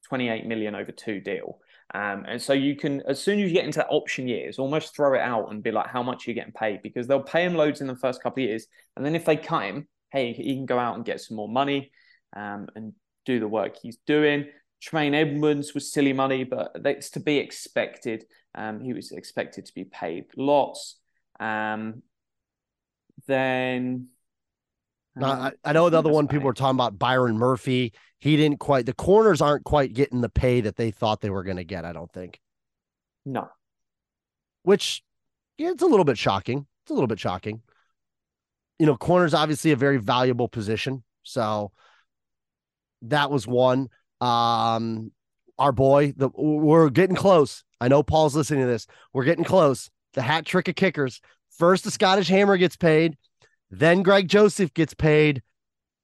[0.08, 1.60] 28 million over two deal.
[1.94, 5.14] Um, and so you can, as soon as you get into option years, almost throw
[5.14, 6.82] it out and be like, how much are you getting paid?
[6.82, 8.66] Because they'll pay him loads in the first couple of years.
[8.96, 11.48] And then if they cut him, hey, he can go out and get some more
[11.48, 11.90] money
[12.36, 12.92] um, and
[13.26, 14.46] do the work he's doing.
[14.80, 18.24] Tremaine Edmunds was silly money, but that's to be expected.
[18.54, 20.98] Um, he was expected to be paid lots.
[21.40, 22.02] Um,
[23.26, 24.08] then
[25.16, 27.92] Now, um, I, I know the other one people were talking about Byron Murphy.
[28.20, 31.44] He didn't quite, the corners aren't quite getting the pay that they thought they were
[31.44, 32.40] going to get, I don't think,
[33.24, 33.48] No,
[34.62, 35.02] which
[35.58, 36.66] yeah, it's a little bit shocking.
[36.82, 37.62] It's a little bit shocking.
[38.78, 41.04] You know, corner's obviously a very valuable position.
[41.22, 41.70] So
[43.02, 43.88] that was one.
[44.20, 45.12] Um,
[45.58, 47.62] our boy, the we're getting close.
[47.80, 48.86] I know Paul's listening to this.
[49.12, 49.90] We're getting close.
[50.14, 51.20] The hat trick of kickers.
[51.58, 53.16] First, the Scottish Hammer gets paid.
[53.70, 55.42] Then Greg Joseph gets paid.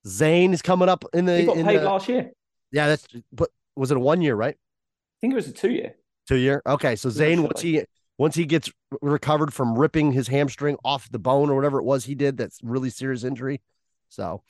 [0.07, 1.39] Zane is coming up in the.
[1.39, 2.31] he got paid the- last year.
[2.73, 3.07] Yeah, that's.
[3.33, 4.55] But was it a one year, right?
[4.55, 5.95] I think it was a two year.
[6.29, 6.62] Two year.
[6.66, 7.83] Okay, so Zane what's he
[8.21, 12.05] once he gets recovered from ripping his hamstring off the bone or whatever it was
[12.05, 13.62] he did, that's really serious injury.
[14.11, 14.43] So,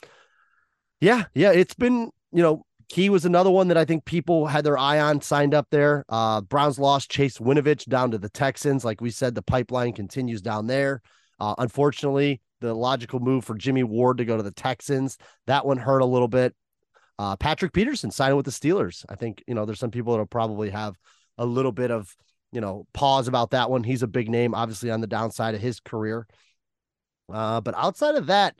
[0.99, 4.65] yeah, yeah, it's been you know Key was another one that I think people had
[4.65, 6.03] their eye on signed up there.
[6.09, 8.83] Uh, Browns lost Chase Winovich down to the Texans.
[8.83, 11.01] Like we said, the pipeline continues down there.
[11.39, 15.17] Uh, unfortunately, the logical move for Jimmy Ward to go to the Texans
[15.47, 16.53] that one hurt a little bit.
[17.17, 19.05] Uh, Patrick Peterson signing with the Steelers.
[19.07, 20.97] I think you know there's some people that'll probably have
[21.37, 22.13] a little bit of
[22.51, 23.83] you know pause about that one.
[23.83, 26.27] He's a big name, obviously on the downside of his career.
[27.31, 28.55] Uh, but outside of that,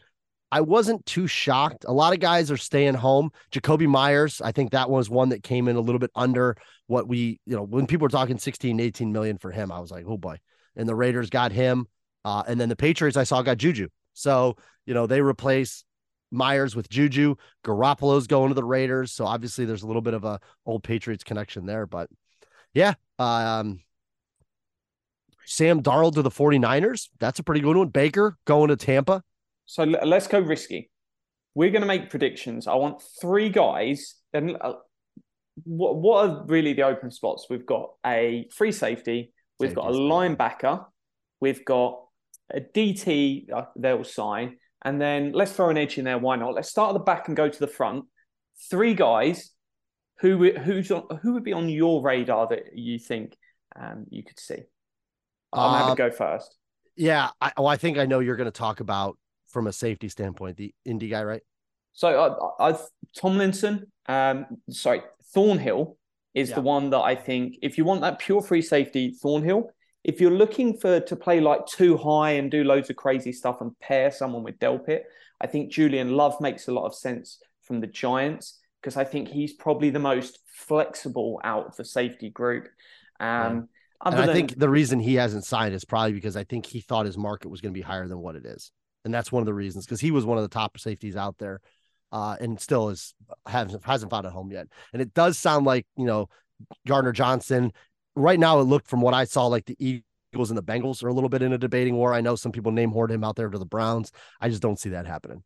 [0.51, 1.85] I wasn't too shocked.
[1.87, 3.31] A lot of guys are staying home.
[3.51, 7.07] Jakobi Meyers, I think that was one that came in a little bit under what
[7.07, 10.05] we, you know, when people were talking 16, 18 million for him, I was like,
[10.07, 10.37] oh boy.
[10.75, 11.87] And the Raiders got him.
[12.25, 13.87] Uh, and then the Patriots I saw got Juju.
[14.13, 15.85] So, you know, they replace
[16.31, 17.35] Meyers with Juju.
[17.65, 19.13] Garoppolo's going to the Raiders.
[19.13, 21.85] So obviously there's a little bit of a old Patriots connection there.
[21.85, 22.09] But
[22.74, 23.82] yeah, um,
[25.45, 27.09] Sam Darnold to the 49ers.
[27.19, 27.89] That's a pretty good one.
[27.89, 29.24] Baker going to Tampa.
[29.65, 30.89] So let's go risky.
[31.55, 32.67] We're going to make predictions.
[32.67, 34.15] I want three guys.
[34.34, 34.74] And uh,
[35.63, 37.47] what what are really the open spots?
[37.49, 39.34] We've got a free safety.
[39.59, 40.86] We've got a linebacker.
[41.39, 41.99] We've got
[42.49, 43.51] a DT.
[43.51, 46.17] Uh, they'll sign, and then let's throw an edge in there.
[46.17, 46.53] Why not?
[46.53, 48.05] Let's start at the back and go to the front.
[48.69, 49.51] Three guys.
[50.22, 53.38] Who would- who's on, who would be on your radar that you think
[53.76, 54.63] um, you could see?
[55.53, 56.57] I'm happy Uh, to go first.
[56.95, 59.17] Yeah, I, oh, I think I know you're going to talk about
[59.47, 61.41] from a safety standpoint the indie guy, right?
[61.93, 62.78] So I, I
[63.15, 65.01] Tomlinson, um, sorry,
[65.34, 65.97] Thornhill
[66.34, 66.55] is Yeah.
[66.55, 69.72] the one that I think if you want that pure free safety, Thornhill.
[70.03, 73.61] If you're looking for to play like too high and do loads of crazy stuff
[73.61, 75.01] and pair someone with Delpit,
[75.39, 79.27] I think Julian Love makes a lot of sense from the Giants because I think
[79.29, 82.67] he's probably the most flexible out of the safety group.
[83.19, 83.69] Um,
[84.03, 86.82] And other I think the reason he hasn't signed is probably because I think he
[86.82, 88.71] thought his market was going to be higher than what it is,
[89.05, 91.38] and that's one of the reasons because he was one of the top safeties out
[91.38, 91.61] there,
[92.11, 93.13] uh, and still is
[93.45, 94.67] hasn't hasn't found a home yet.
[94.93, 96.29] And it does sound like you know
[96.88, 97.73] Gardner Johnson.
[98.15, 100.03] Right now, it looked from what I saw like the
[100.34, 102.13] Eagles and the Bengals are a little bit in a debating war.
[102.13, 104.11] I know some people name hoard him out there to the Browns.
[104.41, 105.43] I just don't see that happening.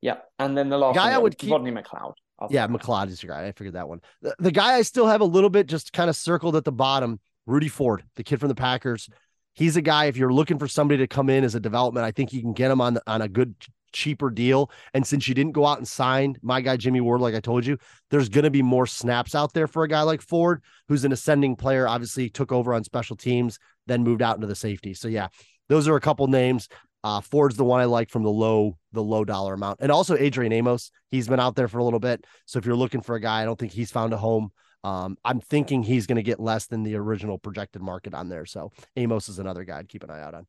[0.00, 2.12] Yeah, and then the last Guy I would keep- Rodney McLeod.
[2.48, 2.66] Yeah.
[2.68, 3.46] McLeod is your guy.
[3.46, 4.00] I figured that one.
[4.22, 6.72] The, the guy I still have a little bit just kind of circled at the
[6.72, 9.10] bottom, Rudy Ford, the kid from the Packers.
[9.52, 10.06] He's a guy.
[10.06, 12.54] If you're looking for somebody to come in as a development, I think you can
[12.54, 13.54] get him on on a good
[13.92, 14.70] cheaper deal.
[14.94, 17.66] And since you didn't go out and sign my guy Jimmy Ward, like I told
[17.66, 17.76] you,
[18.10, 21.12] there's going to be more snaps out there for a guy like Ford, who's an
[21.12, 21.86] ascending player.
[21.86, 24.94] Obviously, took over on special teams, then moved out into the safety.
[24.94, 25.28] So yeah,
[25.68, 26.68] those are a couple names.
[27.02, 30.16] Uh, Ford's the one I like from the low, the low dollar amount, and also
[30.16, 30.90] Adrian Amos.
[31.10, 33.42] He's been out there for a little bit, so if you're looking for a guy,
[33.42, 34.50] I don't think he's found a home.
[34.84, 38.46] Um, I'm thinking he's going to get less than the original projected market on there.
[38.46, 40.46] So Amos is another guy I'd keep an eye out on.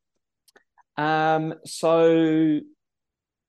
[0.98, 2.60] Um, so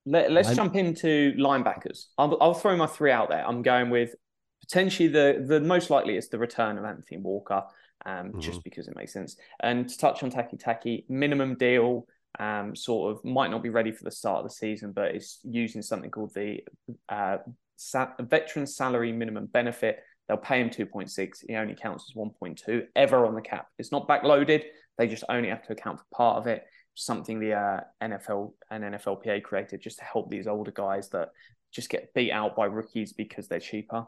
[0.06, 2.06] let, us Line- jump into linebackers.
[2.18, 3.46] I'll, I'll throw my three out there.
[3.46, 4.14] I'm going with
[4.60, 7.62] potentially the the most likely is the return of Anthony Walker,
[8.06, 8.40] um, Mm-hmm.
[8.40, 9.36] just because it makes sense.
[9.60, 12.06] And to touch on Takitaki, minimum deal,
[12.38, 15.38] um, sort of might not be ready for the start of the season, but is
[15.42, 16.60] using something called the
[17.08, 17.38] uh,
[17.76, 20.00] sa- veteran salary minimum benefit.
[20.28, 21.44] They'll pay him 2.6.
[21.46, 23.66] He only counts as 1.2 ever on the cap.
[23.78, 24.62] It's not backloaded.
[24.98, 26.64] They just only have to account for part of it.
[26.94, 31.30] Something the uh, NFL and NFLPA created just to help these older guys that
[31.72, 34.06] just get beat out by rookies because they're cheaper.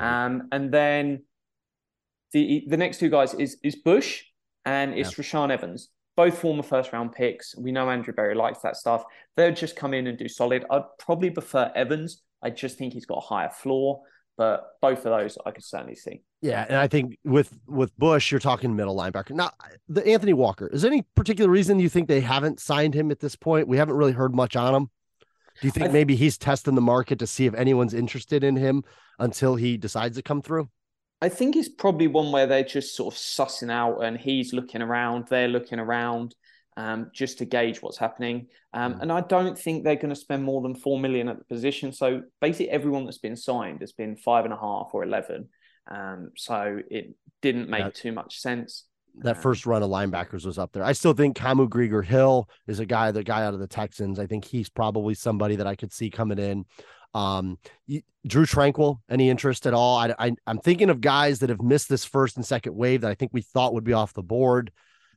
[0.00, 1.24] Um, and then
[2.32, 4.24] the the next two guys is is Bush
[4.64, 5.90] and it's Rashaan Evans.
[6.16, 7.56] Both former first round picks.
[7.56, 9.04] We know Andrew Berry likes that stuff.
[9.36, 10.64] They'll just come in and do solid.
[10.70, 12.22] I'd probably prefer Evans.
[12.42, 14.02] I just think he's got a higher floor,
[14.36, 16.22] but both of those I could certainly see.
[16.42, 19.30] Yeah, and I think with with Bush, you're talking middle linebacker.
[19.30, 19.52] Now,
[19.88, 20.66] the Anthony Walker.
[20.66, 23.68] Is there any particular reason you think they haven't signed him at this point?
[23.68, 24.90] We haven't really heard much on him.
[25.60, 28.56] Do you think th- maybe he's testing the market to see if anyone's interested in
[28.56, 28.82] him
[29.18, 30.68] until he decides to come through?
[31.22, 34.82] I think it's probably one where they're just sort of sussing out and he's looking
[34.82, 36.34] around, they're looking around
[36.76, 38.48] um, just to gauge what's happening.
[38.74, 41.44] Um, And I don't think they're going to spend more than four million at the
[41.44, 41.92] position.
[41.92, 45.48] So basically, everyone that's been signed has been five and a half or 11.
[45.88, 48.86] Um, so it didn't make too much sense.
[49.18, 50.82] That first run of linebackers was up there.
[50.82, 54.18] I still think Kamu Grugier-Hill is a guy, the guy out of the Texans.
[54.18, 56.64] I think he's probably somebody that I could see coming in.
[57.14, 57.58] Um,
[58.26, 59.98] Drew Tranquill, any interest at all?
[59.98, 63.10] I, I, I'm thinking of guys that have missed this first and second wave that
[63.10, 64.70] I think we thought would be off the board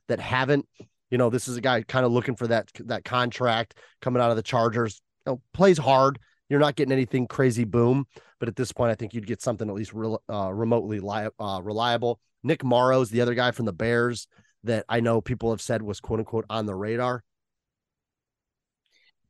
[0.08, 0.66] that haven't.
[1.10, 4.30] You know, this is a guy kind of looking for that that contract coming out
[4.30, 5.00] of the Chargers.
[5.24, 6.18] You know, plays hard.
[6.48, 8.06] You're not getting anything crazy boom,
[8.38, 11.60] but at this point, I think you'd get something at least uh, remotely li- uh,
[11.62, 12.20] reliable.
[12.42, 14.28] Nick Morrow's the other guy from the Bears
[14.64, 17.22] that I know people have said was quote unquote on the radar.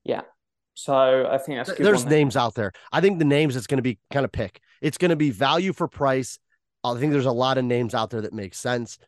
[0.05, 0.23] Yeah.
[0.79, 2.13] So I think that's good There's there.
[2.13, 2.71] names out there.
[2.93, 4.61] I think the names it's going to be kind of pick.
[4.83, 6.39] It's going to be value for price.
[6.85, 8.99] I think there's a lot of names out there that make sense.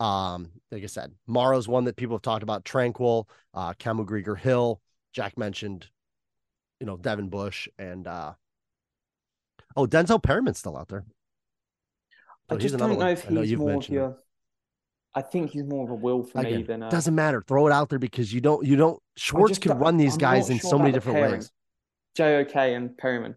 [0.00, 2.64] Um, like I said, Morrow's one that people have talked about.
[2.64, 4.80] Tranquill, uh, Kamu Grugier-Hill.
[5.14, 5.86] Jack mentioned,
[6.78, 8.34] you know, Devin Bush and uh
[9.76, 11.04] oh, Denzel Perryman's still out there.
[12.50, 13.08] I So he's just don't know one.
[13.12, 14.02] if I know he's you've more of mentioned him.
[14.02, 14.18] your.
[15.14, 16.90] I think he's more of a will for me than a.
[16.90, 17.42] doesn't matter.
[17.46, 20.50] Throw it out there because you don't you don't Schwartz could run these I'm guys
[20.50, 21.32] in sure so many different pairing.
[21.34, 21.52] ways.
[22.16, 23.34] JOK and Perryman.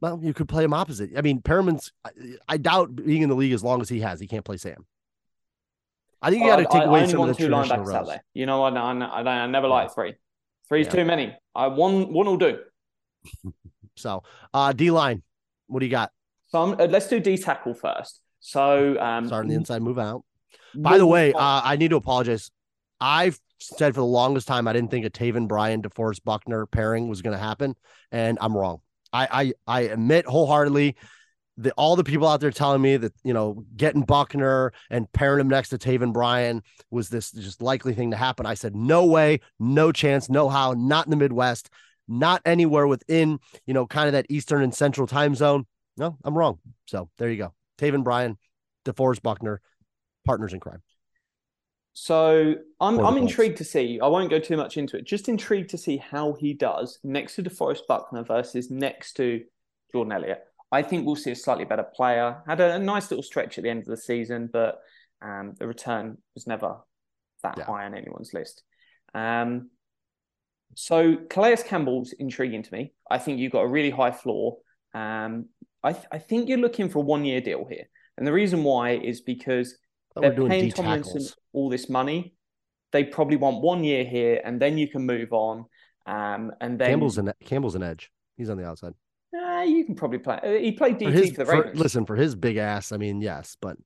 [0.00, 1.10] Well, you could play him opposite.
[1.16, 2.10] I mean, Perryman's I,
[2.48, 4.86] I doubt being in the league as long as he has, he can't play Sam.
[6.22, 7.86] I think you got to take I, away I some of the two traditional out
[7.86, 8.08] roles.
[8.08, 8.22] there.
[8.34, 8.92] You know, I, I,
[9.22, 10.14] I, I never like three.
[10.68, 10.92] Three's Yeah.
[10.92, 11.34] too many.
[11.54, 12.58] I one one will do.
[13.96, 14.22] So,
[14.54, 15.22] uh, D line,
[15.66, 16.10] what do you got?
[16.46, 18.20] So I'm, uh, let's do D tackle first.
[18.38, 20.24] So um, Starting the inside, move out.
[20.74, 22.50] By the way, uh, I need to apologize.
[23.00, 27.08] I've said for the longest time I didn't think a Taven Bryan DeForest Buckner pairing
[27.08, 27.74] was going to happen,
[28.10, 28.80] and I'm wrong.
[29.12, 30.96] I I, I admit wholeheartedly
[31.58, 35.40] that all the people out there telling me that you know getting Buckner and pairing
[35.40, 38.46] him next to Taven Bryan was this just likely thing to happen.
[38.46, 41.70] I said no way, no chance, no how, not in the Midwest,
[42.08, 45.66] not anywhere within you know kind of that Eastern and Central time zone.
[45.96, 46.58] No, I'm wrong.
[46.86, 47.54] So there you go.
[47.78, 48.38] Taven Bryan,
[48.84, 49.60] DeForest Buckner,
[50.24, 50.82] partners in crime.
[51.92, 53.18] So I'm I'm Colts.
[53.20, 53.98] intrigued to see.
[54.00, 55.04] I won't go too much into it.
[55.06, 59.42] Just intrigued to see how he does next to DeForest Buckner versus next to
[59.92, 60.44] Jordan Elliott.
[60.72, 62.42] I think we'll see a slightly better player.
[62.46, 64.80] Had a, a nice little stretch at the end of the season, but
[65.20, 66.76] um, the return was never
[67.42, 67.64] that Yeah.
[67.64, 68.62] high on anyone's list.
[69.12, 69.70] Um,
[70.76, 72.92] so Calais Campbell's intriguing to me.
[73.10, 74.58] I think you've got a really high floor.
[74.94, 75.46] Um,
[75.82, 78.62] I th- I think you're looking for a one year deal here, and the reason
[78.62, 79.76] why is because
[80.16, 81.36] they're paying Tomlinson tackles.
[81.52, 82.34] all this money.
[82.92, 85.66] They probably want one year here, and then you can move on.
[86.06, 88.10] Um, and then Campbell's an Campbell's an edge.
[88.36, 88.94] He's on the outside.
[89.32, 90.40] Nah, you can probably play.
[90.42, 91.78] uh, He played For his, for the for- Ravens.
[91.78, 93.76] listen, for his big ass, I mean, yes, but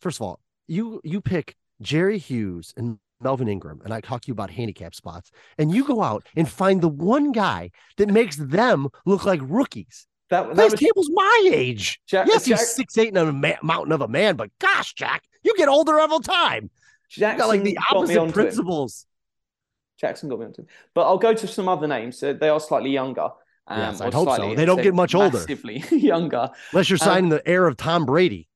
[0.00, 4.28] first of all, you you pick Jerry Hughes and Melvin Ingram, and I talk to
[4.28, 8.34] you about handicap spots, and you go out and find the one guy that makes
[8.36, 10.06] them look like rookies.
[10.30, 12.00] that, that was Campbell's my age.
[12.06, 14.94] Jack, yes, Jack, he's six eight and a ma- mountain of a man, but gosh,
[14.94, 16.64] Jack, you get older every time.
[17.10, 19.06] You Jackson got like the opposite principles.
[19.98, 20.68] Jackson got me onto it.
[20.94, 22.22] But I'll go to some other names.
[22.22, 23.28] Uh, they are slightly younger.
[23.66, 24.54] Um, Yes, I'd hope so.
[24.54, 25.38] They don't get much older.
[25.38, 26.50] Massively younger.
[26.72, 28.48] Unless you're Um, signing the heir of Tom Brady.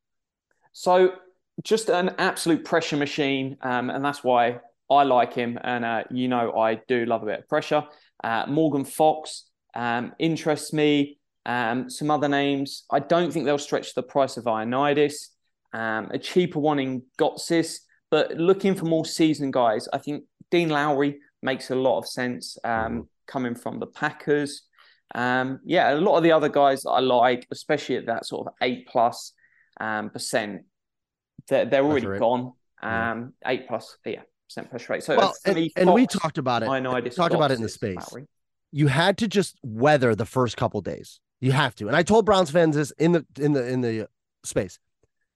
[0.72, 1.14] So
[1.64, 5.58] just an absolute pressure machine, um, and that's why I like him.
[5.62, 7.84] And uh, you know, I do love a bit of pressure.
[8.22, 11.18] Uh, Morgan Fox um, interests me.
[11.44, 12.84] Um, some other names.
[12.90, 15.28] I don't think they'll stretch the price of Ioannidis.
[15.72, 17.78] Um, a cheaper one in Gotsis,
[18.10, 19.88] but looking for more seasoned guys.
[19.92, 24.62] I think Dean Lowry makes a lot of sense um, coming from the Packers.
[25.14, 28.46] Um, yeah, a lot of the other guys that I like, especially at that sort
[28.46, 29.32] of eight plus
[29.80, 30.62] um, percent,
[31.48, 32.20] they're, they're already rate.
[32.20, 32.52] gone.
[32.82, 33.12] Yeah.
[33.12, 35.02] Um, eight plus, yeah, percent pressure rate.
[35.04, 36.68] So Well, and, me, and we talked about it.
[36.68, 37.96] Ioannidis, talked about it in the space.
[38.12, 38.26] Lowry.
[38.72, 41.20] you had to just weather the first couple days.
[41.40, 41.88] You have to.
[41.88, 44.08] And I told Browns fans this in the in the in the
[44.44, 44.78] space.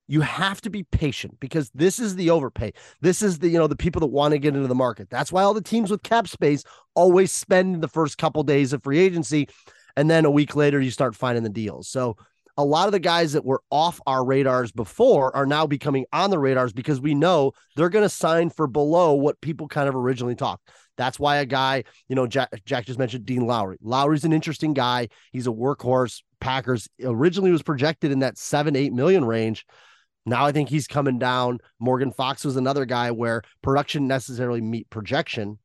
[0.08, 2.72] You have to be patient because this is the overpay.
[3.00, 5.10] This is the you know the people that want to get into the market.
[5.10, 6.62] That's why all the teams with cap space
[6.94, 9.48] always spend the first couple days of free agency
[9.96, 11.88] and then a week later you start finding the deals.
[11.88, 12.16] So
[12.58, 16.30] a lot of the guys that were off our radars before are now becoming on
[16.30, 19.94] the radars because we know they're going to sign for below what people kind of
[19.94, 20.70] originally talked.
[20.96, 23.76] That's why a guy, you know, Jack, Jack just mentioned Dean Lowry.
[23.82, 25.08] Lowry's an interesting guy.
[25.32, 26.22] He's a workhorse.
[26.40, 29.66] Packers originally was projected in that seven, eight million range.
[30.26, 31.58] Now I think he's coming down.
[31.78, 35.58] Morgan Fox was another guy where production necessarily meet projection,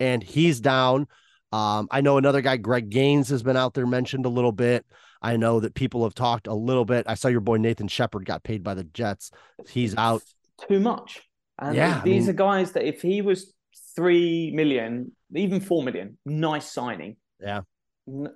[0.00, 1.06] and he's down.
[1.52, 4.86] Um, I know another guy, Greg Gaines, has been out there mentioned a little bit.
[5.20, 7.04] I know that people have talked a little bit.
[7.08, 9.30] I saw your boy Nathan Shepherd got paid by the Jets.
[9.68, 10.22] He's out.
[10.68, 11.20] too much.
[11.58, 13.52] And Yeah, I these mean- are guys that if he was
[13.96, 17.16] three million, even four million, nice signing.
[17.38, 17.62] Yeah.
[18.08, 18.32] N-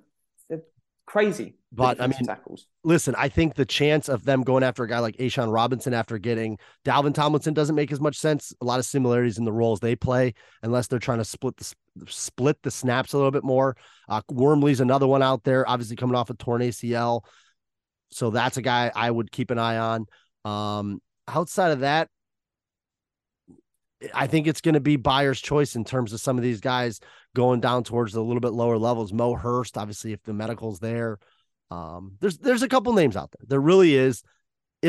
[1.05, 1.55] crazy.
[1.71, 2.67] But, I mean, tackles.
[2.85, 6.17] listen, I think the chance of them going after a guy like A'Shawn Robinson after
[6.17, 8.53] getting Dalvin Tomlinson doesn't make as much sense.
[8.61, 11.73] A lot of similarities in the roles they play, unless they're trying to split the
[12.07, 13.75] split the snaps a little bit more.
[14.07, 17.21] Uh, Wormley's another one out there, obviously coming off a torn ACL,
[18.09, 20.05] so that's a guy I would keep an eye on.
[20.45, 22.07] Um, outside of that,
[24.13, 26.99] I think it's going to be buyer's choice in terms of some of these guys
[27.33, 29.13] going down towards the little bit lower levels.
[29.13, 31.17] Mo Hurst, obviously, if the medical's there.
[31.71, 33.45] Um, there's there's a couple names out there.
[33.47, 34.23] There really is.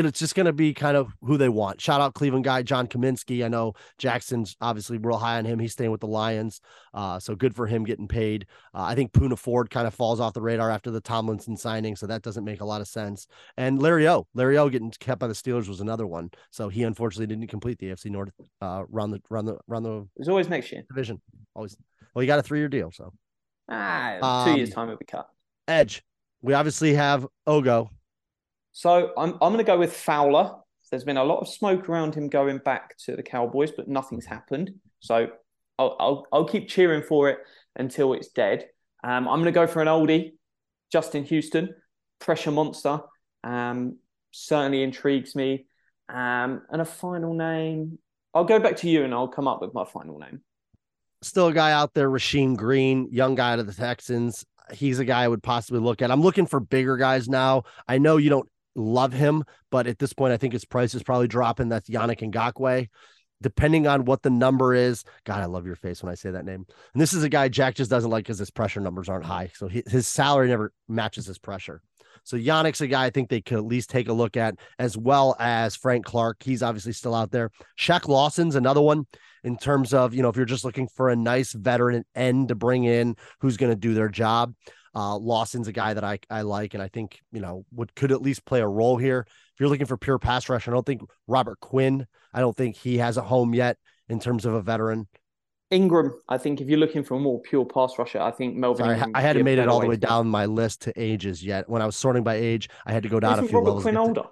[0.05, 1.81] It's just going to be kind of who they want.
[1.81, 3.43] Shout out Cleveland guy John Cominsky.
[3.43, 5.59] I know Jackson's obviously real high on him.
[5.59, 6.61] He's staying with the Lions,
[6.93, 8.45] uh, so good for him getting paid.
[8.73, 11.95] Uh, I think Poona Ford kind of falls off the radar after the Tomlinson signing,
[11.95, 13.27] so that doesn't make a lot of sense.
[13.57, 16.29] And Larry O, Larry O getting kept by the Steelers was another one.
[16.51, 18.31] So he unfortunately didn't complete the AFC North
[18.61, 20.83] uh, round the round the round the It's always next year.
[20.89, 21.21] division.
[21.55, 21.75] Always.
[22.13, 23.13] Well, you got a three year deal, so
[23.69, 25.27] Ah, two years Um, time it'll be cut.
[25.67, 26.03] Edge.
[26.41, 27.89] We obviously have Ogo.
[28.77, 30.51] So I'm I'm going to go with Fowler.
[30.91, 34.27] There's been a lot of smoke around him going back to the Cowboys, but nothing's
[34.27, 34.75] happened.
[34.99, 35.29] So
[35.79, 37.39] I'll I'll, I'll keep cheering for it
[37.75, 38.67] until it's dead.
[39.03, 40.33] Um, I'm going to go for an oldie,
[40.91, 41.73] Justin Houston,
[42.19, 42.99] pressure monster.
[43.43, 43.97] Um,
[44.29, 45.65] certainly intrigues me.
[46.07, 47.97] Um, and a final name.
[48.35, 50.41] I'll go back to you and I'll come up with my final name.
[51.23, 54.45] still a guy out there, Rasheem Green, young guy out of the Texans.
[54.71, 56.11] He's a guy I would possibly look at.
[56.11, 57.63] I'm looking for bigger guys now.
[57.87, 58.47] I know you don't
[58.77, 61.69] love him, but at this point, I think his price is probably dropping.
[61.69, 62.87] That's Yannick Ngakoue.
[63.39, 66.45] Depending on what the number is, God, I love your face when I say that
[66.45, 66.65] name.
[66.93, 69.51] And this is a guy Jack just doesn't like because his pressure numbers aren't high.
[69.53, 71.81] So he, his salary never matches his pressure.
[72.23, 74.97] So Yannick's a guy I think they could at least take a look at, as
[74.97, 76.41] well as Frank Clark.
[76.43, 77.51] He's obviously still out there.
[77.79, 79.05] Shaq Lawson's another one
[79.43, 82.55] in terms of, you know, if you're just looking for a nice veteran end to
[82.55, 84.53] bring in who's going to do their job.
[84.97, 88.11] Uh, Lawson's a guy that I, I like, and I think, you know, would could
[88.11, 89.27] at least play a role here.
[89.27, 92.75] If you're looking for pure pass rush, I don't think Robert Quinn, I don't think
[92.75, 93.77] he has a home yet
[94.09, 95.07] in terms of a veteran.
[95.69, 98.85] Ingram, I think if you're looking for a more pure pass rusher, I think Melvin.
[98.85, 100.93] Sorry, I, Ingram I would hadn't made it all the way down my list to
[100.99, 101.69] ages yet.
[101.69, 103.67] When I was sorting by age, I had to go down a Isn't few Robert
[103.67, 103.83] levels.
[103.83, 104.23] Quinn older?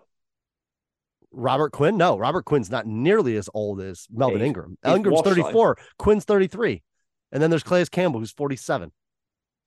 [1.31, 1.95] Robert Quinn?
[1.95, 4.77] No, Robert Quinn's not nearly as old as Melvin he's- Ingram.
[4.83, 5.43] he's Ingram's washed, though.
[5.43, 6.81] 34, Quinn's 33.
[7.31, 8.87] And then there's Calais Campbell, who's 47.
[8.87, 8.91] At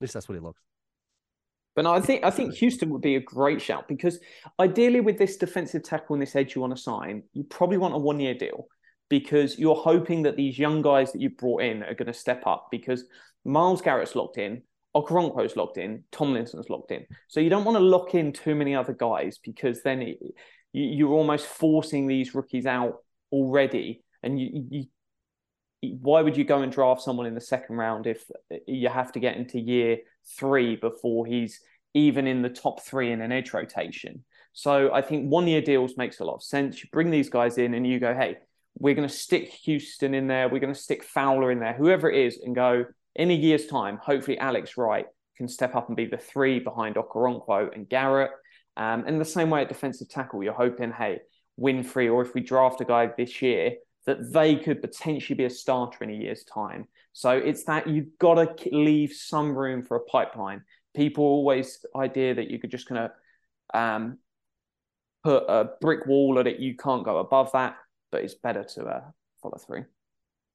[0.01, 0.61] least that's what he looks.
[1.79, 4.19] But no, I think I think Houston would be a great shout because
[4.59, 7.95] ideally with this defensive tackle and this edge you want to sign, you probably want
[7.95, 8.67] a one year deal
[9.09, 12.43] because you're hoping that these young guys that you brought in are going to step
[12.49, 13.05] up because
[13.45, 14.63] Myles Garrett's locked in,
[14.97, 17.07] Okoronkwo's locked in, Tomlinson's locked in.
[17.29, 20.19] So you don't want to lock in too many other guys because then it,
[20.73, 24.85] you, you're almost forcing these rookies out already, and you, you
[25.83, 28.25] why would you go and draft someone in the second round if
[28.67, 29.99] you have to get into year
[30.37, 31.61] three before he's
[31.95, 34.25] even in the top three in an edge rotation?
[34.53, 36.83] So I think one year deals makes a lot of sense.
[36.83, 38.39] You bring these guys in and you go, hey,
[38.79, 42.11] we're going to stick Houston in there, we're going to stick Fowler in there, whoever
[42.11, 43.99] it is, and go in a year's time.
[44.03, 45.07] Hopefully, Alex Wright
[45.37, 48.31] can step up and be the three behind Okoronkwo and Garrett.
[48.77, 51.19] Um, and the same way at defensive tackle, you're hoping, hey,
[51.61, 53.75] Winfrey, or if we draft a guy this year,
[54.09, 56.89] that they could potentially be a starter in a year's time.
[57.13, 60.63] So it's that you've got to leave some room for a pipeline.
[60.97, 63.11] People always idea that you could just kind of
[63.79, 64.19] um,
[65.23, 66.59] put a brick wall at it.
[66.59, 67.77] You can't go above that,
[68.11, 69.03] but it's better to uh,
[69.43, 69.85] follow through.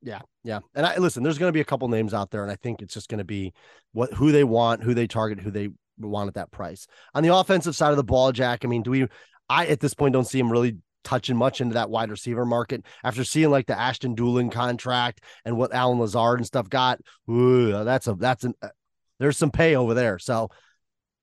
[0.01, 0.61] Yeah, yeah.
[0.73, 2.81] And I listen, there's going to be a couple names out there, and I think
[2.81, 3.53] it's just going to be
[3.91, 6.87] what who they want, who they target, who they want at that price.
[7.13, 9.07] On the offensive side of the ball, Jack, I mean, do we
[9.47, 12.85] I at this point don't see him really touching much into that wide receiver market
[13.03, 16.99] after seeing like the Ashton Dulin contract and what Allen Lazard and stuff got.
[17.29, 18.69] Ooh, that's a that's an uh,
[19.19, 20.19] there's some pay over there.
[20.19, 20.49] So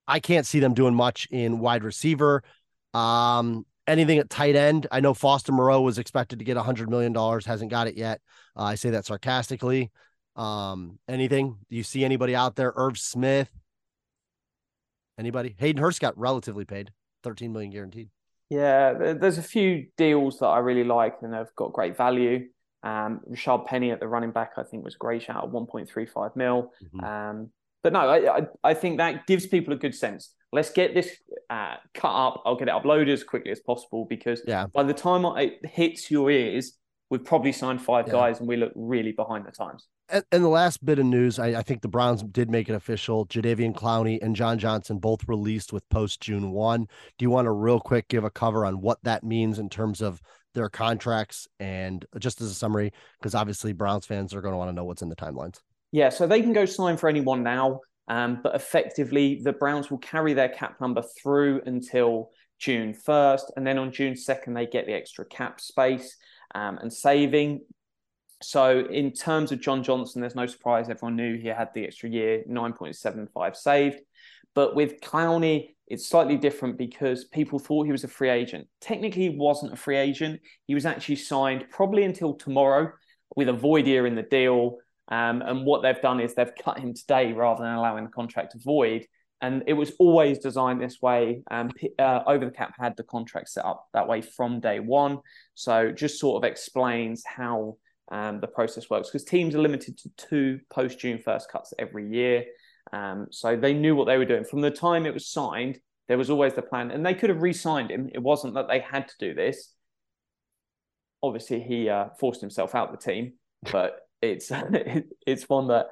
[0.07, 2.43] I can't see them doing much in wide receiver.
[2.95, 4.87] Um, anything at tight end.
[4.91, 7.97] I know Foster Moreau was expected to get a hundred million dollars, hasn't got it
[7.97, 8.20] yet.
[8.57, 9.91] Uh, I say that sarcastically.
[10.37, 11.59] Um, anything?
[11.68, 12.72] Do you see anybody out there?
[12.76, 13.51] Irv Smith?
[15.18, 15.55] Anybody?
[15.59, 16.93] Hayden Hurst got relatively paid,
[17.24, 18.09] 13 million guaranteed.
[18.51, 22.48] Yeah, there's a few deals that I really like and have got great value.
[22.82, 26.36] Um, Rashaad Penny at the running back, I think, was a great shout at 1.35
[26.36, 26.72] mil.
[26.82, 27.05] Mm-hmm.
[27.05, 27.51] Um,
[27.82, 30.34] but no, I, I, I think that gives people a good sense.
[30.53, 31.16] Let's get this
[31.48, 32.42] uh, cut up.
[32.44, 34.66] I'll get it uploaded as quickly as possible because yeah.
[34.66, 36.72] by the time it hits your ears,
[37.09, 38.14] we've probably signed five yeah.
[38.14, 39.86] guys and we look really behind the times.
[40.13, 43.27] And, the last bit of news, I, I, think the Browns did make it official.
[43.27, 46.89] Jadeveon Clowney and John Johnson both released with post June 1.
[47.19, 50.01] Do you want to real quick give a cover on what that means in terms
[50.01, 50.21] of
[50.55, 52.93] their contracts and just as a summary?
[53.19, 55.61] Because obviously Browns fans are going to want to know what's in the timelines.
[55.93, 57.81] Yeah, so they can go sign for anyone now.
[58.09, 63.53] Um, but effectively, the Browns will carry their cap number through until June 1st.
[63.57, 66.17] And then on June 2nd, they get the extra cap space
[66.55, 67.61] um, and saving.
[68.43, 70.88] So, in terms of John Johnson, there's no surprise.
[70.88, 74.01] Everyone knew he had the extra year, 9.75 saved.
[74.55, 78.66] But with Clowney, it's slightly different because people thought he was a free agent.
[78.80, 80.41] Technically, he wasn't a free agent.
[80.66, 82.93] He was actually signed probably until tomorrow
[83.36, 84.78] with a void year in the deal.
[85.09, 88.53] Um, and what they've done is they've cut him today rather than allowing the contract
[88.53, 89.07] to void.
[89.43, 91.43] And it was always designed this way.
[91.51, 95.18] Um, uh, Over the Cap had the contract set up that way from day one.
[95.55, 97.76] So just sort of explains how
[98.11, 102.09] um, the process works because teams are limited to two post June 1st cuts every
[102.09, 102.45] year.
[102.93, 104.45] Um, so they knew what they were doing.
[104.45, 107.41] From the time it was signed, there was always the plan, and they could have
[107.41, 108.11] re signed him.
[108.13, 109.73] It wasn't that they had to do this.
[111.23, 113.35] Obviously, he uh, forced himself out the team,
[113.71, 114.51] but it's
[115.27, 115.87] it's one that.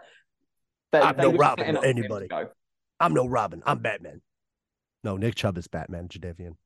[0.90, 2.28] They, I'm no Robin anybody.
[2.98, 3.62] I'm no Robin.
[3.64, 4.22] I'm Batman.
[5.04, 6.56] No, Nick Chubb is Batman, Jadeveon.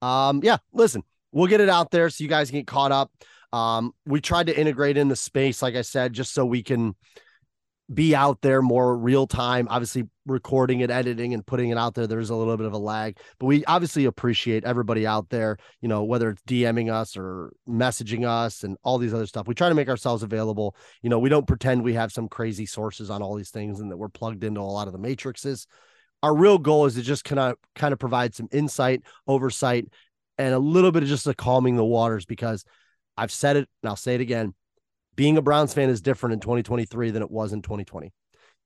[0.00, 1.02] Um, yeah, listen,
[1.32, 3.10] we'll get it out there so you guys can get caught up.
[3.52, 6.94] Um, we tried to integrate in the space, like I said, just so we can
[7.92, 9.66] be out there more real time.
[9.68, 12.78] Obviously, recording it, editing, and putting it out there, there's a little bit of a
[12.78, 17.52] lag, but we obviously appreciate everybody out there, you know, whether it's DMing us or
[17.68, 19.48] messaging us and all these other stuff.
[19.48, 20.76] We try to make ourselves available.
[21.02, 23.90] You know, we don't pretend we have some crazy sources on all these things and
[23.90, 25.66] that we're plugged into a lot of the matrices.
[26.22, 29.86] Our real goal is to just kind of kind of provide some insight, oversight,
[30.38, 32.64] and a little bit of just a calming the waters because
[33.20, 34.54] I've said it and I'll say it again.
[35.14, 38.10] Being a Browns fan is different in 2023 than it was in 2020.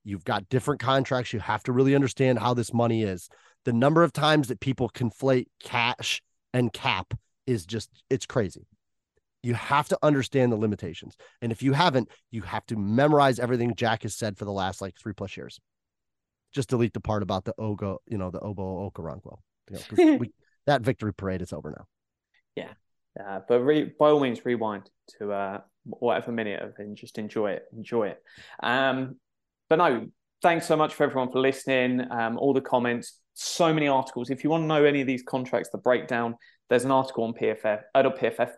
[0.05, 1.33] You've got different contracts.
[1.33, 3.27] You have to really understand how this money is.
[3.65, 6.21] The number of times that people conflate cash
[6.53, 7.13] and cap
[7.45, 8.65] is just, it's crazy.
[9.43, 11.17] You have to understand the limitations.
[11.41, 14.81] And if you haven't, you have to memorize everything Jack has said for the last
[14.81, 15.59] like three plus years.
[16.53, 19.37] Just delete the part about the Ogo, you know, the Obo Okoronkwo.
[19.69, 20.31] You know, we,
[20.65, 21.85] that victory parade is over now.
[22.55, 22.71] Yeah.
[23.19, 27.51] Uh, but re- by all means, rewind to uh, whatever minute of and just enjoy
[27.51, 27.63] it.
[27.75, 28.21] Enjoy it.
[28.61, 29.17] Um,
[29.69, 30.07] but no,
[30.41, 32.05] thanks so much for everyone for listening.
[32.11, 34.29] Um, all the comments, so many articles.
[34.29, 36.35] If you want to know any of these contracts, the breakdown,
[36.69, 38.51] there's an article on PFF, uh, PFF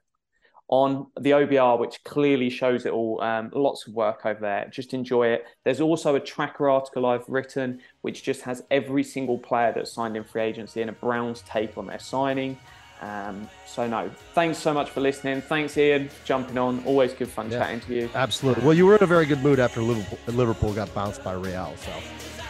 [0.69, 3.21] on the OBR, which clearly shows it all.
[3.21, 4.67] Um, lots of work over there.
[4.69, 5.45] Just enjoy it.
[5.63, 10.17] There's also a tracker article I've written, which just has every single player that's signed
[10.17, 12.57] in free agency and a Browns take on their signing.
[13.01, 15.41] Um, so no, thanks so much for listening.
[15.41, 16.83] Thanks, Ian, for jumping on.
[16.85, 18.09] Always good fun yeah, chatting to you.
[18.15, 18.63] Absolutely.
[18.63, 21.75] Well, you were in a very good mood after Liverpool, Liverpool got bounced by Real,
[21.77, 21.91] so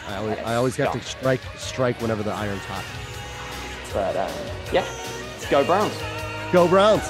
[0.08, 2.84] I always, I always have to strike strike whenever the iron's hot.
[3.92, 4.32] But um,
[4.72, 4.86] yeah,
[5.50, 5.94] go Browns.
[6.52, 7.02] Go Browns.